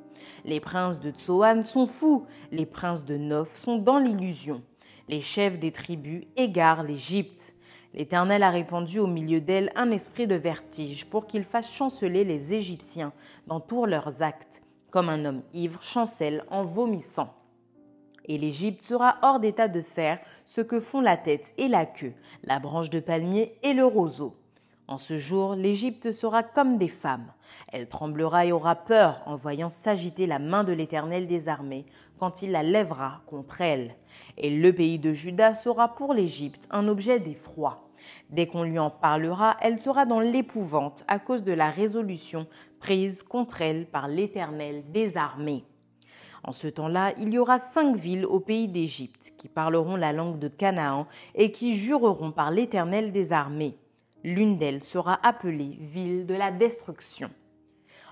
Les 0.44 0.60
princes 0.60 1.00
de 1.00 1.08
Tsoan 1.08 1.64
sont 1.64 1.86
fous, 1.86 2.26
les 2.50 2.66
princes 2.66 3.06
de 3.06 3.16
Noph 3.16 3.56
sont 3.56 3.78
dans 3.78 3.98
l'illusion. 3.98 4.62
Les 5.08 5.20
chefs 5.20 5.58
des 5.58 5.72
tribus 5.72 6.24
égarent 6.36 6.82
l'Égypte. 6.82 7.54
L'Éternel 7.94 8.42
a 8.42 8.50
répandu 8.50 8.98
au 8.98 9.06
milieu 9.06 9.40
d'elle 9.40 9.70
un 9.74 9.90
esprit 9.90 10.26
de 10.26 10.34
vertige 10.34 11.06
pour 11.06 11.26
qu'il 11.26 11.44
fasse 11.44 11.70
chanceler 11.70 12.24
les 12.24 12.54
Égyptiens 12.54 13.12
dans 13.46 13.60
tous 13.60 13.84
leurs 13.84 14.22
actes, 14.22 14.62
comme 14.90 15.10
un 15.10 15.24
homme 15.24 15.42
ivre 15.52 15.82
chancelle 15.82 16.44
en 16.50 16.64
vomissant. 16.64 17.34
Et 18.24 18.38
l'Égypte 18.38 18.82
sera 18.82 19.16
hors 19.22 19.40
d'état 19.40 19.68
de 19.68 19.82
faire 19.82 20.20
ce 20.44 20.60
que 20.60 20.80
font 20.80 21.00
la 21.00 21.16
tête 21.16 21.52
et 21.58 21.68
la 21.68 21.84
queue, 21.84 22.14
la 22.44 22.60
branche 22.60 22.88
de 22.88 23.00
palmier 23.00 23.58
et 23.62 23.74
le 23.74 23.84
roseau. 23.84 24.34
En 24.88 24.98
ce 24.98 25.16
jour, 25.16 25.54
l'Égypte 25.54 26.12
sera 26.12 26.42
comme 26.42 26.76
des 26.76 26.88
femmes. 26.88 27.32
Elle 27.72 27.88
tremblera 27.88 28.44
et 28.44 28.52
aura 28.52 28.74
peur 28.74 29.22
en 29.26 29.36
voyant 29.36 29.68
s'agiter 29.68 30.26
la 30.26 30.38
main 30.38 30.64
de 30.64 30.72
l'Éternel 30.72 31.26
des 31.26 31.48
armées 31.48 31.86
quand 32.18 32.42
il 32.42 32.50
la 32.50 32.62
lèvera 32.62 33.22
contre 33.26 33.60
elle. 33.60 33.96
Et 34.36 34.50
le 34.50 34.72
pays 34.72 34.98
de 34.98 35.12
Juda 35.12 35.54
sera 35.54 35.94
pour 35.94 36.14
l'Égypte 36.14 36.66
un 36.70 36.88
objet 36.88 37.20
d'effroi. 37.20 37.88
Dès 38.30 38.46
qu'on 38.46 38.64
lui 38.64 38.78
en 38.78 38.90
parlera, 38.90 39.56
elle 39.60 39.78
sera 39.78 40.06
dans 40.06 40.20
l'épouvante 40.20 41.04
à 41.08 41.18
cause 41.18 41.44
de 41.44 41.52
la 41.52 41.70
résolution 41.70 42.46
prise 42.80 43.22
contre 43.22 43.62
elle 43.62 43.86
par 43.86 44.08
l'Éternel 44.08 44.84
des 44.90 45.16
armées. 45.16 45.64
En 46.44 46.52
ce 46.52 46.66
temps-là, 46.66 47.12
il 47.18 47.32
y 47.32 47.38
aura 47.38 47.60
cinq 47.60 47.96
villes 47.96 48.26
au 48.26 48.40
pays 48.40 48.66
d'Égypte 48.66 49.32
qui 49.36 49.48
parleront 49.48 49.94
la 49.94 50.12
langue 50.12 50.40
de 50.40 50.48
Canaan 50.48 51.06
et 51.36 51.52
qui 51.52 51.76
jureront 51.76 52.32
par 52.32 52.50
l'Éternel 52.50 53.12
des 53.12 53.32
armées. 53.32 53.78
L'une 54.24 54.56
d'elles 54.56 54.84
sera 54.84 55.18
appelée 55.26 55.76
ville 55.80 56.26
de 56.26 56.34
la 56.34 56.52
destruction. 56.52 57.30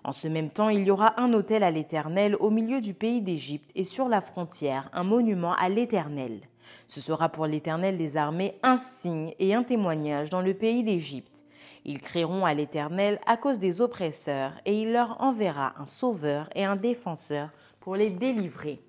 En 0.02 0.12
ce 0.12 0.28
même 0.28 0.50
temps, 0.50 0.68
il 0.68 0.84
y 0.84 0.90
aura 0.90 1.20
un 1.20 1.32
autel 1.32 1.62
à 1.62 1.70
l'Éternel 1.70 2.34
au 2.40 2.50
milieu 2.50 2.80
du 2.80 2.94
pays 2.94 3.20
d'Égypte 3.20 3.70
et 3.74 3.84
sur 3.84 4.08
la 4.08 4.20
frontière 4.20 4.88
un 4.92 5.04
monument 5.04 5.52
à 5.54 5.68
l'Éternel. 5.68 6.40
Ce 6.86 7.00
sera 7.00 7.28
pour 7.28 7.46
l'Éternel 7.46 7.96
des 7.96 8.16
armées 8.16 8.58
un 8.62 8.76
signe 8.76 9.34
et 9.38 9.54
un 9.54 9.62
témoignage 9.62 10.30
dans 10.30 10.40
le 10.40 10.54
pays 10.54 10.82
d'Égypte. 10.82 11.44
Ils 11.84 12.00
crieront 12.00 12.44
à 12.44 12.54
l'Éternel 12.54 13.20
à 13.26 13.36
cause 13.36 13.58
des 13.58 13.80
oppresseurs, 13.80 14.52
et 14.66 14.82
il 14.82 14.92
leur 14.92 15.20
enverra 15.20 15.74
un 15.78 15.86
sauveur 15.86 16.48
et 16.54 16.64
un 16.64 16.76
défenseur 16.76 17.50
pour 17.80 17.96
les 17.96 18.10
délivrer. 18.10 18.80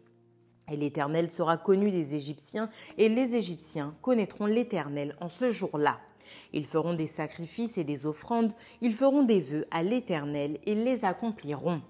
Et 0.70 0.78
l'Éternel 0.78 1.32
sera 1.32 1.58
connu 1.58 1.92
des 1.92 2.16
Égyptiens, 2.16 2.70
et 2.98 3.10
les 3.10 3.36
Égyptiens 3.36 3.96
connaîtront 4.02 4.46
l'Éternel 4.46 5.16
en 5.22 5.30
ce 5.30 5.52
jour-là. 5.52 6.00
Ils 6.54 6.66
feront 6.66 6.94
des 6.94 7.08
sacrifices 7.08 7.78
et 7.78 7.84
des 7.84 8.06
offrandes, 8.06 8.54
ils 8.82 8.94
feront 8.94 9.24
des 9.24 9.40
vœux 9.40 9.66
à 9.72 9.84
l'Éternel 9.84 10.60
et 10.66 10.76
les 10.76 11.06
accompliront. 11.06 11.82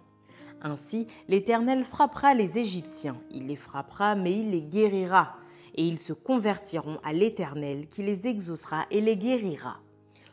Ainsi, 0.62 1.08
l'Éternel 1.28 1.84
frappera 1.84 2.34
les 2.34 2.60
Égyptiens, 2.60 3.18
il 3.32 3.48
les 3.48 3.56
frappera, 3.56 4.16
mais 4.16 4.38
il 4.38 4.52
les 4.52 4.62
guérira, 4.62 5.36
et 5.76 5.88
ils 5.88 6.00
se 6.00 6.14
convertiront 6.14 7.00
à 7.04 7.14
l'Éternel 7.14 7.88
qui 7.88 8.04
les 8.04 8.28
exaucera 8.28 8.86
et 8.92 9.02
les 9.02 9.18
guérira. 9.18 9.80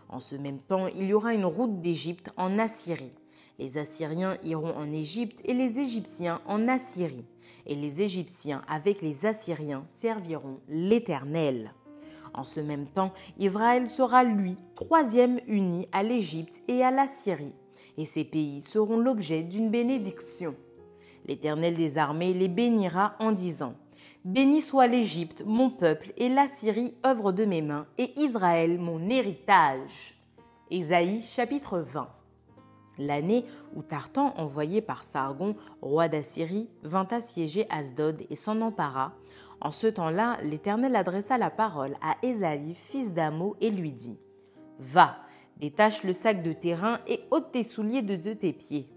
En 0.08 0.20
ce 0.20 0.36
même 0.36 0.60
temps, 0.60 0.86
il 0.86 1.04
y 1.04 1.14
aura 1.14 1.34
une 1.34 1.44
route 1.44 1.80
d'Égypte 1.80 2.30
en 2.36 2.58
Assyrie. 2.58 3.14
Les 3.58 3.76
Assyriens 3.76 4.36
iront 4.44 4.74
en 4.74 4.90
Égypte 4.92 5.40
et 5.44 5.52
les 5.52 5.80
Égyptiens 5.80 6.40
en 6.46 6.68
Assyrie. 6.68 7.24
Et 7.66 7.74
les 7.74 8.02
Égyptiens 8.02 8.62
avec 8.68 9.02
les 9.02 9.26
Assyriens 9.26 9.82
serviront 9.86 10.60
l'Éternel. 10.68 11.72
En 12.38 12.44
ce 12.44 12.60
même 12.60 12.86
temps, 12.86 13.12
Israël 13.40 13.88
sera, 13.88 14.22
lui, 14.22 14.56
troisième 14.76 15.40
uni 15.48 15.88
à 15.90 16.04
l'Égypte 16.04 16.62
et 16.68 16.84
à 16.84 16.92
la 16.92 17.08
Syrie, 17.08 17.52
et 17.96 18.04
ces 18.04 18.22
pays 18.22 18.60
seront 18.60 18.96
l'objet 18.96 19.42
d'une 19.42 19.70
bénédiction. 19.70 20.54
L'Éternel 21.26 21.74
des 21.74 21.98
armées 21.98 22.34
les 22.34 22.46
bénira 22.46 23.16
en 23.18 23.32
disant 23.32 23.74
Béni 24.24 24.62
soit 24.62 24.86
l'Égypte, 24.86 25.42
mon 25.44 25.68
peuple, 25.68 26.12
et 26.16 26.28
la 26.28 26.46
Syrie, 26.46 26.94
œuvre 27.04 27.32
de 27.32 27.44
mes 27.44 27.60
mains, 27.60 27.88
et 27.98 28.12
Israël, 28.20 28.78
mon 28.78 29.10
héritage. 29.10 30.14
Ésaïe 30.70 31.20
chapitre 31.20 31.80
20 31.80 32.08
L'année 32.98 33.44
où 33.74 33.82
Tartan, 33.82 34.32
envoyé 34.36 34.80
par 34.80 35.02
Sargon, 35.02 35.56
roi 35.82 36.06
d'Assyrie, 36.06 36.68
vint 36.84 37.08
assiéger 37.10 37.66
Asdod 37.68 38.22
et 38.30 38.36
s'en 38.36 38.60
empara, 38.60 39.12
en 39.60 39.72
ce 39.72 39.88
temps-là, 39.88 40.38
l'Éternel 40.42 40.94
adressa 40.94 41.36
la 41.36 41.50
parole 41.50 41.96
à 42.00 42.16
Ésaïe, 42.22 42.74
fils 42.74 43.12
d'Amo, 43.12 43.56
et 43.60 43.70
lui 43.70 43.92
dit 43.92 44.18
Va, 44.78 45.18
détache 45.56 46.04
le 46.04 46.12
sac 46.12 46.42
de 46.42 46.52
terrain 46.52 46.98
et 47.08 47.20
ôte 47.30 47.50
tes 47.52 47.64
souliers 47.64 48.02
de 48.02 48.14
deux 48.14 48.36
tes 48.36 48.52
pieds. 48.52 48.88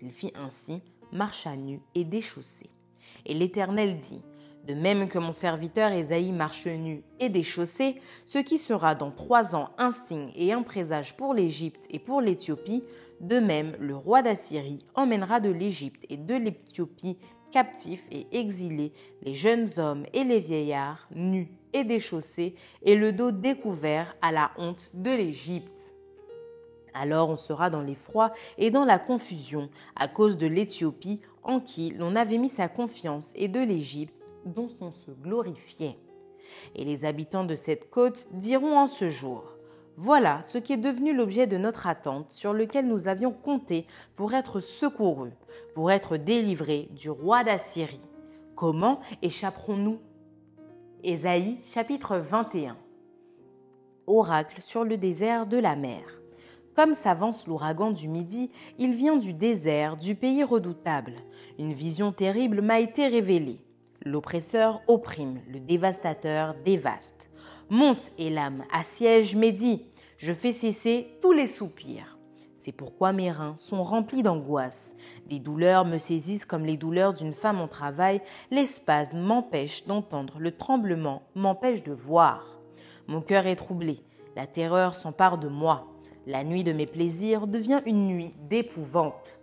Il 0.00 0.12
fit 0.12 0.32
ainsi, 0.36 0.80
marcha 1.10 1.56
nu 1.56 1.80
et 1.94 2.04
déchaussé. 2.04 2.70
Et 3.24 3.34
l'Éternel 3.34 3.98
dit 3.98 4.22
De 4.64 4.74
même 4.74 5.08
que 5.08 5.18
mon 5.18 5.32
serviteur 5.32 5.90
Ésaïe 5.90 6.30
marche 6.30 6.68
nu 6.68 7.02
et 7.18 7.28
déchaussé, 7.28 8.00
ce 8.26 8.38
qui 8.38 8.58
sera 8.58 8.94
dans 8.94 9.10
trois 9.10 9.56
ans 9.56 9.70
un 9.76 9.90
signe 9.90 10.30
et 10.36 10.52
un 10.52 10.62
présage 10.62 11.16
pour 11.16 11.34
l'Égypte 11.34 11.86
et 11.90 11.98
pour 11.98 12.20
l'Éthiopie, 12.20 12.84
de 13.20 13.40
même 13.40 13.74
le 13.80 13.96
roi 13.96 14.22
d'Assyrie 14.22 14.84
emmènera 14.94 15.40
de 15.40 15.50
l'Égypte 15.50 16.04
et 16.10 16.16
de 16.16 16.34
l'Éthiopie 16.34 17.18
captifs 17.52 18.06
et 18.10 18.26
exilés, 18.32 18.92
les 19.22 19.34
jeunes 19.34 19.68
hommes 19.78 20.04
et 20.12 20.24
les 20.24 20.40
vieillards, 20.40 21.08
nus 21.14 21.50
et 21.72 21.84
déchaussés, 21.84 22.54
et 22.82 22.96
le 22.96 23.12
dos 23.12 23.30
découvert 23.30 24.16
à 24.22 24.32
la 24.32 24.50
honte 24.56 24.90
de 24.94 25.10
l'Égypte. 25.10 25.94
Alors 26.94 27.28
on 27.28 27.36
sera 27.36 27.68
dans 27.68 27.82
l'effroi 27.82 28.32
et 28.56 28.70
dans 28.70 28.84
la 28.84 28.98
confusion 28.98 29.68
à 29.96 30.08
cause 30.08 30.38
de 30.38 30.46
l'Éthiopie 30.46 31.20
en 31.42 31.60
qui 31.60 31.90
l'on 31.90 32.16
avait 32.16 32.38
mis 32.38 32.48
sa 32.48 32.68
confiance 32.68 33.32
et 33.36 33.48
de 33.48 33.60
l'Égypte 33.60 34.14
dont 34.46 34.68
on 34.80 34.92
se 34.92 35.10
glorifiait. 35.10 35.98
Et 36.74 36.84
les 36.84 37.04
habitants 37.04 37.44
de 37.44 37.56
cette 37.56 37.90
côte 37.90 38.28
diront 38.32 38.78
en 38.78 38.86
ce 38.86 39.08
jour 39.08 39.55
voilà 39.96 40.42
ce 40.42 40.58
qui 40.58 40.74
est 40.74 40.78
devenu 40.78 41.14
l'objet 41.14 41.46
de 41.46 41.56
notre 41.56 41.86
attente 41.86 42.30
sur 42.30 42.52
lequel 42.52 42.86
nous 42.86 43.08
avions 43.08 43.32
compté 43.32 43.86
pour 44.14 44.34
être 44.34 44.60
secourus, 44.60 45.32
pour 45.74 45.90
être 45.90 46.18
délivrés 46.18 46.90
du 46.94 47.08
roi 47.08 47.44
d'Assyrie. 47.44 48.06
Comment 48.54 49.00
échapperons-nous? 49.22 49.98
Ésaïe 51.02 51.58
chapitre 51.64 52.18
21 52.18 52.76
Oracle 54.06 54.60
sur 54.60 54.84
le 54.84 54.98
désert 54.98 55.46
de 55.46 55.56
la 55.56 55.76
mer. 55.76 56.02
Comme 56.74 56.94
s'avance 56.94 57.46
l'ouragan 57.46 57.90
du 57.90 58.08
midi, 58.08 58.50
il 58.78 58.94
vient 58.94 59.16
du 59.16 59.32
désert, 59.32 59.96
du 59.96 60.14
pays 60.14 60.44
redoutable. 60.44 61.14
Une 61.58 61.72
vision 61.72 62.12
terrible 62.12 62.60
m'a 62.60 62.80
été 62.80 63.08
révélée. 63.08 63.60
L'oppresseur 64.04 64.82
opprime, 64.88 65.40
le 65.50 65.58
dévastateur 65.58 66.54
dévaste. 66.66 67.30
Monte, 67.68 68.12
Elam, 68.16 68.62
assiège 68.72 69.34
Médie. 69.34 69.82
Je 70.18 70.32
fais 70.32 70.52
cesser 70.52 71.18
tous 71.20 71.32
les 71.32 71.48
soupirs. 71.48 72.16
C'est 72.54 72.70
pourquoi 72.70 73.12
mes 73.12 73.32
reins 73.32 73.56
sont 73.56 73.82
remplis 73.82 74.22
d'angoisse. 74.22 74.94
Des 75.28 75.40
douleurs 75.40 75.84
me 75.84 75.98
saisissent 75.98 76.44
comme 76.44 76.64
les 76.64 76.76
douleurs 76.76 77.12
d'une 77.12 77.32
femme 77.32 77.60
en 77.60 77.66
travail. 77.66 78.20
Les 78.52 78.66
spasmes 78.66 79.18
m'empêchent 79.18 79.84
d'entendre, 79.84 80.36
le 80.38 80.52
tremblement 80.52 81.22
m'empêche 81.34 81.82
de 81.82 81.92
voir. 81.92 82.60
Mon 83.08 83.20
cœur 83.20 83.48
est 83.48 83.56
troublé. 83.56 83.98
La 84.36 84.46
terreur 84.46 84.94
s'empare 84.94 85.38
de 85.38 85.48
moi. 85.48 85.88
La 86.24 86.44
nuit 86.44 86.62
de 86.62 86.72
mes 86.72 86.86
plaisirs 86.86 87.48
devient 87.48 87.80
une 87.84 88.06
nuit 88.06 88.32
d'épouvante. 88.48 89.40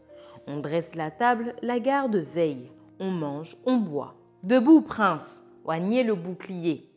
On 0.48 0.62
dresse 0.62 0.96
la 0.96 1.12
table, 1.12 1.56
la 1.62 1.82
garde 1.82 2.16
veille. 2.16 2.72
On 3.02 3.12
mange, 3.12 3.58
on 3.66 3.76
boit. 3.76 4.16
Debout, 4.44 4.82
prince, 4.82 5.44
oignez 5.66 6.04
le 6.04 6.16
bouclier 6.16 6.93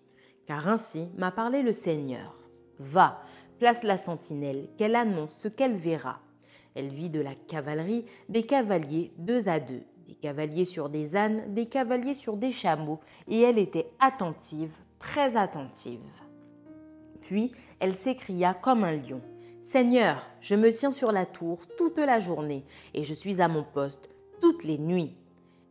car 0.47 0.69
ainsi 0.69 1.09
m'a 1.17 1.31
parlé 1.31 1.63
le 1.63 1.73
Seigneur. 1.73 2.37
Va, 2.79 3.23
place 3.59 3.83
la 3.83 3.97
sentinelle, 3.97 4.69
qu'elle 4.77 4.97
annonce 4.97 5.41
ce 5.41 5.49
qu'elle 5.49 5.77
verra. 5.77 6.21
Elle 6.75 6.89
vit 6.89 7.11
de 7.11 7.21
la 7.21 7.35
cavalerie, 7.35 8.05
des 8.29 8.45
cavaliers 8.45 9.13
deux 9.19 9.49
à 9.49 9.61
deux, 9.61 9.83
des 10.07 10.15
cavaliers 10.15 10.65
sur 10.65 10.89
des 10.89 11.17
ânes, 11.17 11.55
des 11.55 11.67
cavaliers 11.67 12.15
sur 12.15 12.37
des 12.37 12.53
chameaux, 12.53 13.01
et 13.29 13.41
elle 13.41 13.59
était 13.59 13.91
attentive, 13.99 14.77
très 14.99 15.37
attentive. 15.37 16.01
Puis 17.23 17.53
elle 17.81 17.97
s'écria 17.97 18.55
comme 18.55 18.85
un 18.85 18.97
lion. 18.97 19.21
Seigneur, 19.63 20.31
je 20.41 20.55
me 20.55 20.71
tiens 20.71 20.93
sur 20.93 21.11
la 21.11 21.27
tour 21.27 21.61
toute 21.77 21.99
la 21.99 22.21
journée, 22.21 22.65
et 22.95 23.03
je 23.03 23.15
suis 23.15 23.41
à 23.41 23.49
mon 23.49 23.65
poste 23.65 24.11
toutes 24.41 24.65
les 24.65 24.79
nuits. 24.79 25.17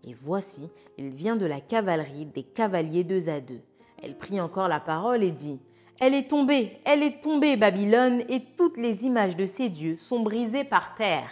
Et 0.03 0.13
voici, 0.13 0.69
il 0.97 1.11
vient 1.11 1.35
de 1.35 1.45
la 1.45 1.61
cavalerie 1.61 2.25
des 2.25 2.43
cavaliers 2.43 3.03
deux 3.03 3.29
à 3.29 3.39
deux. 3.39 3.61
Elle 4.01 4.17
prit 4.17 4.39
encore 4.39 4.67
la 4.67 4.79
parole 4.79 5.23
et 5.23 5.31
dit 5.31 5.59
Elle 5.99 6.13
est 6.13 6.29
tombée, 6.29 6.79
elle 6.85 7.03
est 7.03 7.21
tombée, 7.21 7.57
Babylone, 7.57 8.21
et 8.29 8.41
toutes 8.57 8.77
les 8.77 9.05
images 9.05 9.35
de 9.35 9.45
ses 9.45 9.69
dieux 9.69 9.97
sont 9.97 10.19
brisées 10.19 10.63
par 10.63 10.95
terre. 10.95 11.29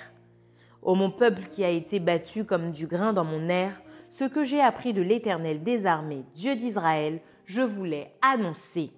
Ô 0.81 0.95
mon 0.95 1.11
peuple 1.11 1.43
qui 1.49 1.63
a 1.63 1.69
été 1.69 1.99
battu 1.99 2.45
comme 2.45 2.71
du 2.71 2.87
grain 2.87 3.13
dans 3.13 3.23
mon 3.23 3.49
air, 3.49 3.81
ce 4.09 4.25
que 4.25 4.43
j'ai 4.43 4.61
appris 4.61 4.93
de 4.93 5.01
l'Éternel 5.01 5.63
des 5.63 5.85
armées, 5.85 6.23
Dieu 6.35 6.55
d'Israël, 6.55 7.21
je 7.45 7.61
voulais 7.61 8.13
annoncer. 8.21 8.91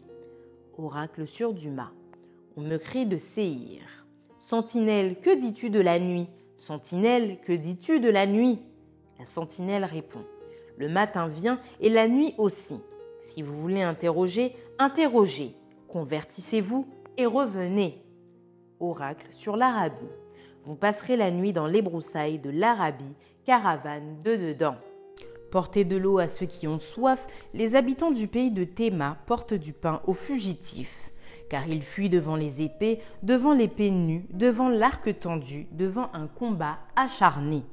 Oracle 0.77 1.25
sur 1.25 1.53
Dumas. 1.53 1.91
On 2.57 2.61
me 2.61 2.77
crie 2.77 3.05
de 3.05 3.17
Séhir. 3.17 4.05
Sentinelle, 4.37 5.19
que 5.19 5.35
dis-tu 5.35 5.69
de 5.69 5.79
la 5.79 5.99
nuit? 5.99 6.27
Sentinelle, 6.57 7.39
que 7.41 7.53
dis-tu 7.53 7.99
de 7.99 8.09
la 8.09 8.25
nuit? 8.25 8.59
La 9.19 9.25
sentinelle 9.25 9.85
répond. 9.85 10.23
Le 10.77 10.89
matin 10.89 11.27
vient 11.27 11.59
et 11.79 11.89
la 11.89 12.07
nuit 12.07 12.33
aussi. 12.37 12.75
Si 13.25 13.41
vous 13.41 13.59
voulez 13.59 13.81
interroger, 13.81 14.55
interrogez, 14.77 15.55
convertissez-vous 15.87 16.87
et 17.17 17.25
revenez. 17.25 18.05
Oracle 18.79 19.29
sur 19.31 19.57
l'Arabie. 19.57 20.05
Vous 20.61 20.75
passerez 20.75 21.17
la 21.17 21.31
nuit 21.31 21.51
dans 21.51 21.65
les 21.65 21.81
broussailles 21.81 22.37
de 22.37 22.51
l'Arabie, 22.51 23.15
caravane 23.43 24.21
de 24.21 24.35
dedans. 24.35 24.75
Portez 25.49 25.85
de 25.85 25.97
l'eau 25.97 26.19
à 26.19 26.27
ceux 26.27 26.45
qui 26.45 26.67
ont 26.67 26.77
soif, 26.77 27.25
les 27.55 27.75
habitants 27.75 28.11
du 28.11 28.27
pays 28.27 28.51
de 28.51 28.63
Théma 28.63 29.17
portent 29.25 29.55
du 29.55 29.73
pain 29.73 30.03
aux 30.05 30.13
fugitifs, 30.13 31.11
car 31.49 31.67
ils 31.67 31.81
fuient 31.81 32.09
devant 32.09 32.35
les 32.35 32.61
épées, 32.61 32.99
devant 33.23 33.53
l'épée 33.53 33.89
nue, 33.89 34.27
devant 34.29 34.69
l'arc 34.69 35.19
tendu, 35.19 35.67
devant 35.71 36.11
un 36.13 36.27
combat 36.27 36.77
acharné. 36.95 37.63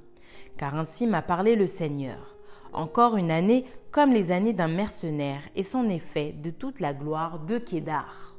Car 0.57 0.77
ainsi 0.77 1.07
m'a 1.07 1.21
parlé 1.21 1.57
le 1.57 1.67
Seigneur. 1.67 2.38
Encore 2.73 3.19
une 3.19 3.31
année, 3.31 3.67
comme 3.92 4.12
les 4.14 4.33
années 4.33 4.55
d'un 4.55 4.68
mercenaire, 4.68 5.42
et 5.55 5.62
c'en 5.62 5.88
est 5.90 5.98
fait 5.98 6.33
de 6.33 6.48
toute 6.48 6.81
la 6.81 6.94
gloire 6.94 7.38
de 7.40 7.59
Kédar. 7.59 8.35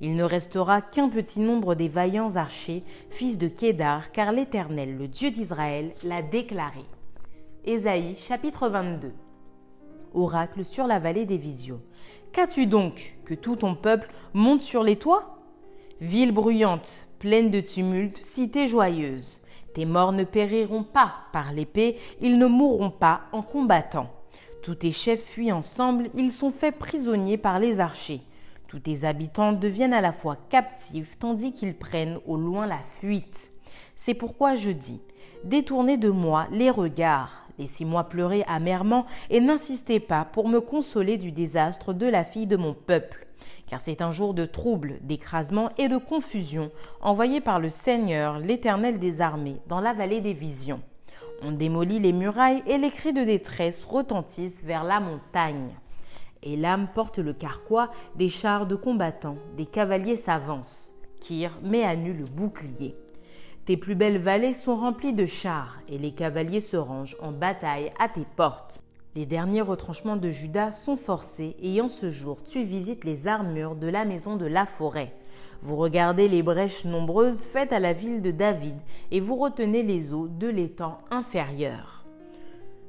Il 0.00 0.14
ne 0.14 0.22
restera 0.22 0.80
qu'un 0.80 1.08
petit 1.08 1.40
nombre 1.40 1.74
des 1.74 1.88
vaillants 1.88 2.36
archers, 2.36 2.84
fils 3.10 3.36
de 3.36 3.48
Kédar, 3.48 4.12
car 4.12 4.30
l'Éternel, 4.30 4.96
le 4.96 5.08
Dieu 5.08 5.32
d'Israël, 5.32 5.92
l'a 6.04 6.22
déclaré. 6.22 6.84
Ésaïe 7.64 8.14
chapitre 8.14 8.68
22 8.68 9.12
Oracle 10.14 10.64
sur 10.64 10.86
la 10.86 11.00
vallée 11.00 11.26
des 11.26 11.38
visions. 11.38 11.80
Qu'as-tu 12.30 12.66
donc 12.66 13.16
que 13.24 13.34
tout 13.34 13.56
ton 13.56 13.74
peuple 13.74 14.12
monte 14.32 14.62
sur 14.62 14.84
les 14.84 14.96
toits? 14.96 15.38
Ville 16.00 16.32
bruyante, 16.32 17.08
pleine 17.18 17.50
de 17.50 17.60
tumulte, 17.60 18.18
cité 18.22 18.68
joyeuse. 18.68 19.40
Tes 19.74 19.86
morts 19.86 20.12
ne 20.12 20.22
périront 20.22 20.84
pas 20.84 21.14
par 21.32 21.52
l'épée, 21.52 21.96
ils 22.20 22.38
ne 22.38 22.46
mourront 22.46 22.90
pas 22.90 23.22
en 23.32 23.42
combattant. 23.42 24.13
Tous 24.64 24.76
tes 24.76 24.92
chefs 24.92 25.22
fuient 25.22 25.52
ensemble, 25.52 26.08
ils 26.14 26.32
sont 26.32 26.50
faits 26.50 26.78
prisonniers 26.78 27.36
par 27.36 27.58
les 27.58 27.80
archers. 27.80 28.22
Tous 28.66 28.78
tes 28.78 29.04
habitants 29.04 29.52
deviennent 29.52 29.92
à 29.92 30.00
la 30.00 30.14
fois 30.14 30.38
captifs 30.48 31.18
tandis 31.18 31.52
qu'ils 31.52 31.76
prennent 31.76 32.18
au 32.24 32.38
loin 32.38 32.66
la 32.66 32.78
fuite. 32.78 33.52
C'est 33.94 34.14
pourquoi 34.14 34.56
je 34.56 34.70
dis, 34.70 35.02
détournez 35.44 35.98
de 35.98 36.08
moi 36.08 36.48
les 36.50 36.70
regards, 36.70 37.46
laissez-moi 37.58 38.04
pleurer 38.04 38.42
amèrement 38.46 39.04
et 39.28 39.42
n'insistez 39.42 40.00
pas 40.00 40.24
pour 40.24 40.48
me 40.48 40.62
consoler 40.62 41.18
du 41.18 41.30
désastre 41.30 41.92
de 41.92 42.06
la 42.06 42.24
fille 42.24 42.46
de 42.46 42.56
mon 42.56 42.72
peuple. 42.72 43.26
Car 43.66 43.82
c'est 43.82 44.00
un 44.00 44.12
jour 44.12 44.32
de 44.32 44.46
trouble, 44.46 44.94
d'écrasement 45.02 45.68
et 45.76 45.88
de 45.88 45.98
confusion 45.98 46.70
envoyé 47.02 47.42
par 47.42 47.60
le 47.60 47.68
Seigneur, 47.68 48.38
l'Éternel 48.38 48.98
des 48.98 49.20
armées, 49.20 49.60
dans 49.68 49.82
la 49.82 49.92
vallée 49.92 50.22
des 50.22 50.32
visions. 50.32 50.80
On 51.42 51.52
démolit 51.52 52.00
les 52.00 52.12
murailles 52.12 52.62
et 52.66 52.78
les 52.78 52.90
cris 52.90 53.12
de 53.12 53.24
détresse 53.24 53.84
retentissent 53.84 54.62
vers 54.62 54.84
la 54.84 55.00
montagne. 55.00 55.70
Et 56.42 56.56
l'âme 56.56 56.88
porte 56.94 57.18
le 57.18 57.32
carquois, 57.32 57.90
des 58.16 58.28
chars 58.28 58.66
de 58.66 58.76
combattants, 58.76 59.38
des 59.56 59.66
cavaliers 59.66 60.16
s'avancent. 60.16 60.92
Kir 61.20 61.50
met 61.62 61.84
à 61.84 61.96
nu 61.96 62.12
le 62.12 62.24
bouclier. 62.24 62.94
Tes 63.64 63.78
plus 63.78 63.94
belles 63.94 64.18
vallées 64.18 64.52
sont 64.52 64.76
remplies 64.76 65.14
de 65.14 65.24
chars, 65.24 65.78
et 65.88 65.96
les 65.96 66.12
cavaliers 66.12 66.60
se 66.60 66.76
rangent 66.76 67.16
en 67.22 67.32
bataille 67.32 67.88
à 67.98 68.10
tes 68.10 68.26
portes. 68.36 68.82
Les 69.14 69.24
derniers 69.24 69.62
retranchements 69.62 70.18
de 70.18 70.28
Judas 70.28 70.70
sont 70.70 70.96
forcés, 70.96 71.56
et 71.60 71.80
en 71.80 71.88
ce 71.88 72.10
jour 72.10 72.44
tu 72.44 72.62
visites 72.62 73.04
les 73.04 73.26
armures 73.26 73.74
de 73.74 73.86
la 73.86 74.04
maison 74.04 74.36
de 74.36 74.44
la 74.44 74.66
forêt. 74.66 75.14
Vous 75.60 75.76
regardez 75.76 76.28
les 76.28 76.42
brèches 76.42 76.84
nombreuses 76.84 77.44
faites 77.44 77.72
à 77.72 77.78
la 77.78 77.92
ville 77.92 78.22
de 78.22 78.30
David, 78.30 78.76
et 79.10 79.20
vous 79.20 79.36
retenez 79.36 79.82
les 79.82 80.14
eaux 80.14 80.28
de 80.28 80.48
l'étang 80.48 80.98
inférieur. 81.10 82.04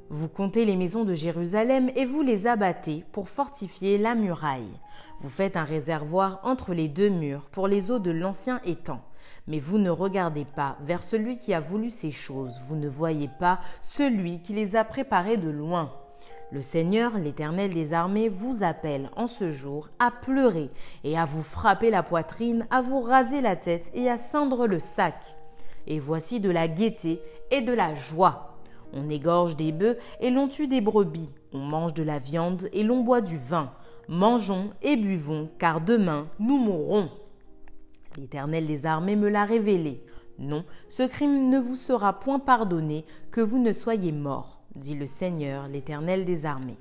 Vous 0.08 0.28
comptez 0.28 0.64
les 0.64 0.76
maisons 0.76 1.04
de 1.04 1.14
Jérusalem 1.14 1.90
et 1.96 2.04
vous 2.04 2.22
les 2.22 2.46
abattez 2.46 3.04
pour 3.10 3.28
fortifier 3.28 3.98
la 3.98 4.14
muraille. 4.14 4.78
Vous 5.18 5.28
faites 5.28 5.56
un 5.56 5.64
réservoir 5.64 6.38
entre 6.44 6.74
les 6.74 6.86
deux 6.86 7.08
murs 7.08 7.48
pour 7.50 7.66
les 7.66 7.90
eaux 7.90 7.98
de 7.98 8.12
l'ancien 8.12 8.60
étang. 8.64 9.00
Mais 9.48 9.58
vous 9.58 9.78
ne 9.78 9.90
regardez 9.90 10.44
pas 10.44 10.76
vers 10.80 11.02
celui 11.02 11.38
qui 11.38 11.54
a 11.54 11.60
voulu 11.60 11.90
ces 11.90 12.12
choses, 12.12 12.60
vous 12.68 12.76
ne 12.76 12.88
voyez 12.88 13.28
pas 13.40 13.60
celui 13.82 14.40
qui 14.42 14.52
les 14.52 14.76
a 14.76 14.84
préparées 14.84 15.38
de 15.38 15.50
loin. 15.50 15.92
Le 16.52 16.62
Seigneur, 16.62 17.18
l'Éternel 17.18 17.74
des 17.74 17.92
armées, 17.92 18.28
vous 18.28 18.62
appelle 18.62 19.10
en 19.16 19.26
ce 19.26 19.50
jour 19.50 19.88
à 19.98 20.12
pleurer 20.12 20.70
et 21.02 21.18
à 21.18 21.24
vous 21.24 21.42
frapper 21.42 21.90
la 21.90 22.04
poitrine, 22.04 22.68
à 22.70 22.82
vous 22.82 23.00
raser 23.00 23.40
la 23.40 23.56
tête 23.56 23.90
et 23.94 24.08
à 24.08 24.16
cendre 24.16 24.68
le 24.68 24.78
sac. 24.78 25.36
Et 25.88 25.98
voici 25.98 26.38
de 26.38 26.50
la 26.50 26.68
gaieté 26.68 27.20
et 27.50 27.62
de 27.62 27.72
la 27.72 27.94
joie. 27.94 28.58
On 28.92 29.10
égorge 29.10 29.56
des 29.56 29.72
bœufs 29.72 29.98
et 30.20 30.30
l'on 30.30 30.46
tue 30.46 30.68
des 30.68 30.80
brebis, 30.80 31.32
on 31.52 31.58
mange 31.58 31.94
de 31.94 32.04
la 32.04 32.20
viande 32.20 32.68
et 32.72 32.84
l'on 32.84 33.02
boit 33.02 33.20
du 33.20 33.36
vin. 33.36 33.72
Mangeons 34.08 34.70
et 34.82 34.96
buvons, 34.96 35.50
car 35.58 35.80
demain 35.80 36.28
nous 36.38 36.58
mourrons. 36.58 37.10
L'Éternel 38.16 38.66
des 38.66 38.86
armées 38.86 39.16
me 39.16 39.28
l'a 39.28 39.44
révélé. 39.44 40.00
Non, 40.38 40.64
ce 40.88 41.02
crime 41.02 41.48
ne 41.48 41.58
vous 41.58 41.76
sera 41.76 42.20
point 42.20 42.38
pardonné 42.38 43.04
que 43.32 43.40
vous 43.40 43.58
ne 43.58 43.72
soyez 43.72 44.12
morts, 44.12 44.55
dit 44.76 44.94
le 44.94 45.06
Seigneur, 45.06 45.66
l'Éternel 45.68 46.24
des 46.24 46.46
armées. 46.46 46.78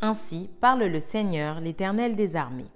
Ainsi 0.00 0.50
parle 0.60 0.84
le 0.84 1.00
Seigneur, 1.00 1.60
l'Éternel 1.60 2.16
des 2.16 2.36
armées. 2.36 2.70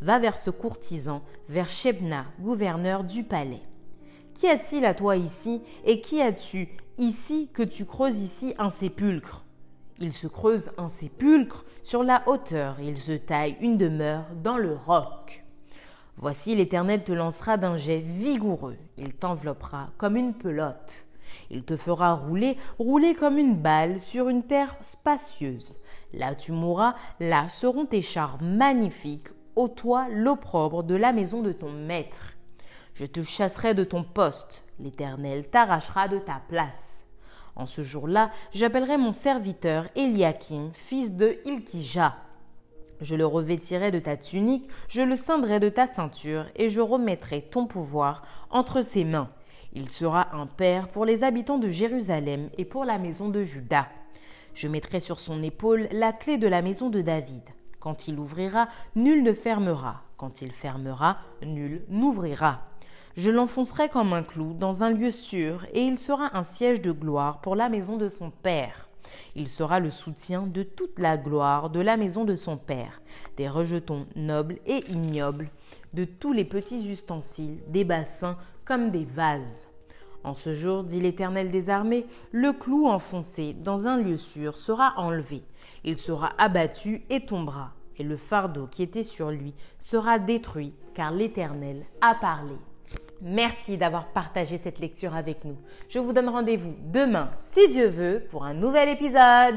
Va 0.00 0.18
vers 0.18 0.38
ce 0.38 0.50
courtisan, 0.50 1.22
vers 1.48 1.68
Shebna, 1.68 2.24
gouverneur 2.40 3.04
du 3.04 3.24
palais. 3.24 3.62
Qu'y 4.34 4.48
a-t-il 4.48 4.84
à 4.84 4.94
toi 4.94 5.16
ici, 5.16 5.62
et 5.84 6.00
qui 6.00 6.22
as-tu 6.22 6.68
ici 6.96 7.50
que 7.52 7.62
tu 7.62 7.84
creuses 7.84 8.20
ici 8.20 8.54
un 8.58 8.70
sépulcre? 8.70 9.44
Il 9.98 10.14
se 10.14 10.26
creuse 10.26 10.70
un 10.78 10.88
sépulcre 10.88 11.66
sur 11.82 12.02
la 12.02 12.22
hauteur, 12.26 12.80
il 12.80 12.96
se 12.96 13.12
taille 13.12 13.56
une 13.60 13.76
demeure 13.76 14.24
dans 14.42 14.56
le 14.56 14.74
roc. 14.74 15.44
Voici 16.16 16.54
l'Éternel 16.54 17.04
te 17.04 17.12
lancera 17.12 17.58
d'un 17.58 17.76
jet 17.76 17.98
vigoureux, 17.98 18.76
il 18.96 19.12
t'enveloppera 19.12 19.90
comme 19.98 20.16
une 20.16 20.32
pelote. 20.32 21.06
Il 21.50 21.64
te 21.64 21.76
fera 21.76 22.14
rouler, 22.14 22.56
rouler 22.78 23.14
comme 23.14 23.38
une 23.38 23.56
balle 23.56 23.98
sur 23.98 24.28
une 24.28 24.44
terre 24.44 24.76
spacieuse. 24.82 25.78
Là 26.12 26.34
tu 26.34 26.52
mourras, 26.52 26.94
là 27.18 27.48
seront 27.48 27.86
tes 27.86 28.02
chars 28.02 28.38
magnifiques, 28.40 29.28
au 29.56 29.68
toit 29.68 30.08
l'opprobre 30.08 30.82
de 30.82 30.94
la 30.94 31.12
maison 31.12 31.42
de 31.42 31.52
ton 31.52 31.70
maître. 31.70 32.34
Je 32.94 33.04
te 33.04 33.22
chasserai 33.22 33.74
de 33.74 33.84
ton 33.84 34.04
poste, 34.04 34.64
l'Éternel 34.78 35.48
t'arrachera 35.48 36.08
de 36.08 36.18
ta 36.18 36.40
place. 36.48 37.06
En 37.56 37.66
ce 37.66 37.82
jour-là, 37.82 38.30
j'appellerai 38.52 38.96
mon 38.96 39.12
serviteur 39.12 39.86
Eliakim, 39.96 40.70
fils 40.72 41.12
de 41.12 41.38
Ilkija. 41.44 42.16
Je 43.00 43.16
le 43.16 43.26
revêtirai 43.26 43.90
de 43.90 43.98
ta 43.98 44.16
tunique, 44.16 44.68
je 44.88 45.02
le 45.02 45.16
ceindrai 45.16 45.58
de 45.58 45.68
ta 45.68 45.86
ceinture, 45.86 46.46
et 46.56 46.68
je 46.68 46.80
remettrai 46.80 47.42
ton 47.42 47.66
pouvoir 47.66 48.22
entre 48.50 48.82
ses 48.82 49.04
mains. 49.04 49.28
Il 49.72 49.88
sera 49.88 50.34
un 50.34 50.46
père 50.46 50.88
pour 50.88 51.04
les 51.04 51.22
habitants 51.22 51.58
de 51.58 51.68
Jérusalem 51.68 52.50
et 52.58 52.64
pour 52.64 52.84
la 52.84 52.98
maison 52.98 53.28
de 53.28 53.42
Juda. 53.44 53.88
Je 54.54 54.66
mettrai 54.66 54.98
sur 54.98 55.20
son 55.20 55.42
épaule 55.42 55.88
la 55.92 56.12
clé 56.12 56.38
de 56.38 56.48
la 56.48 56.60
maison 56.60 56.90
de 56.90 57.00
David. 57.00 57.44
Quand 57.78 58.08
il 58.08 58.18
ouvrira, 58.18 58.68
nul 58.96 59.22
ne 59.22 59.32
fermera. 59.32 60.02
Quand 60.16 60.42
il 60.42 60.50
fermera, 60.50 61.18
nul 61.46 61.84
n'ouvrira. 61.88 62.66
Je 63.16 63.30
l'enfoncerai 63.30 63.88
comme 63.88 64.12
un 64.12 64.22
clou 64.22 64.54
dans 64.54 64.82
un 64.82 64.90
lieu 64.90 65.10
sûr, 65.10 65.64
et 65.72 65.82
il 65.82 65.98
sera 65.98 66.36
un 66.36 66.42
siège 66.42 66.80
de 66.80 66.92
gloire 66.92 67.40
pour 67.40 67.54
la 67.54 67.68
maison 67.68 67.96
de 67.96 68.08
son 68.08 68.30
père. 68.30 68.88
Il 69.34 69.48
sera 69.48 69.80
le 69.80 69.90
soutien 69.90 70.46
de 70.46 70.62
toute 70.62 70.98
la 70.98 71.16
gloire 71.16 71.70
de 71.70 71.80
la 71.80 71.96
maison 71.96 72.24
de 72.24 72.36
son 72.36 72.56
Père, 72.56 73.00
des 73.36 73.48
rejetons 73.48 74.06
nobles 74.16 74.58
et 74.66 74.80
ignobles, 74.90 75.50
de 75.94 76.04
tous 76.04 76.32
les 76.32 76.44
petits 76.44 76.90
ustensiles, 76.90 77.58
des 77.68 77.84
bassins 77.84 78.38
des 78.78 79.04
vases. 79.04 79.68
En 80.22 80.34
ce 80.34 80.52
jour, 80.52 80.84
dit 80.84 81.00
l'Éternel 81.00 81.50
des 81.50 81.70
armées, 81.70 82.06
le 82.30 82.52
clou 82.52 82.86
enfoncé 82.86 83.52
dans 83.54 83.88
un 83.88 83.96
lieu 83.96 84.16
sûr 84.16 84.56
sera 84.56 84.94
enlevé. 84.96 85.42
Il 85.82 85.98
sera 85.98 86.32
abattu 86.38 87.02
et 87.10 87.24
tombera, 87.24 87.72
et 87.96 88.04
le 88.04 88.16
fardeau 88.16 88.66
qui 88.66 88.82
était 88.82 89.02
sur 89.02 89.30
lui 89.30 89.54
sera 89.78 90.18
détruit, 90.18 90.74
car 90.94 91.10
l'Éternel 91.10 91.84
a 92.00 92.14
parlé. 92.14 92.54
Merci 93.22 93.76
d'avoir 93.76 94.06
partagé 94.12 94.56
cette 94.56 94.78
lecture 94.78 95.14
avec 95.14 95.44
nous. 95.44 95.56
Je 95.88 95.98
vous 95.98 96.12
donne 96.12 96.28
rendez-vous 96.28 96.74
demain, 96.92 97.30
si 97.38 97.68
Dieu 97.68 97.88
veut, 97.88 98.22
pour 98.30 98.44
un 98.44 98.54
nouvel 98.54 98.88
épisode. 98.88 99.56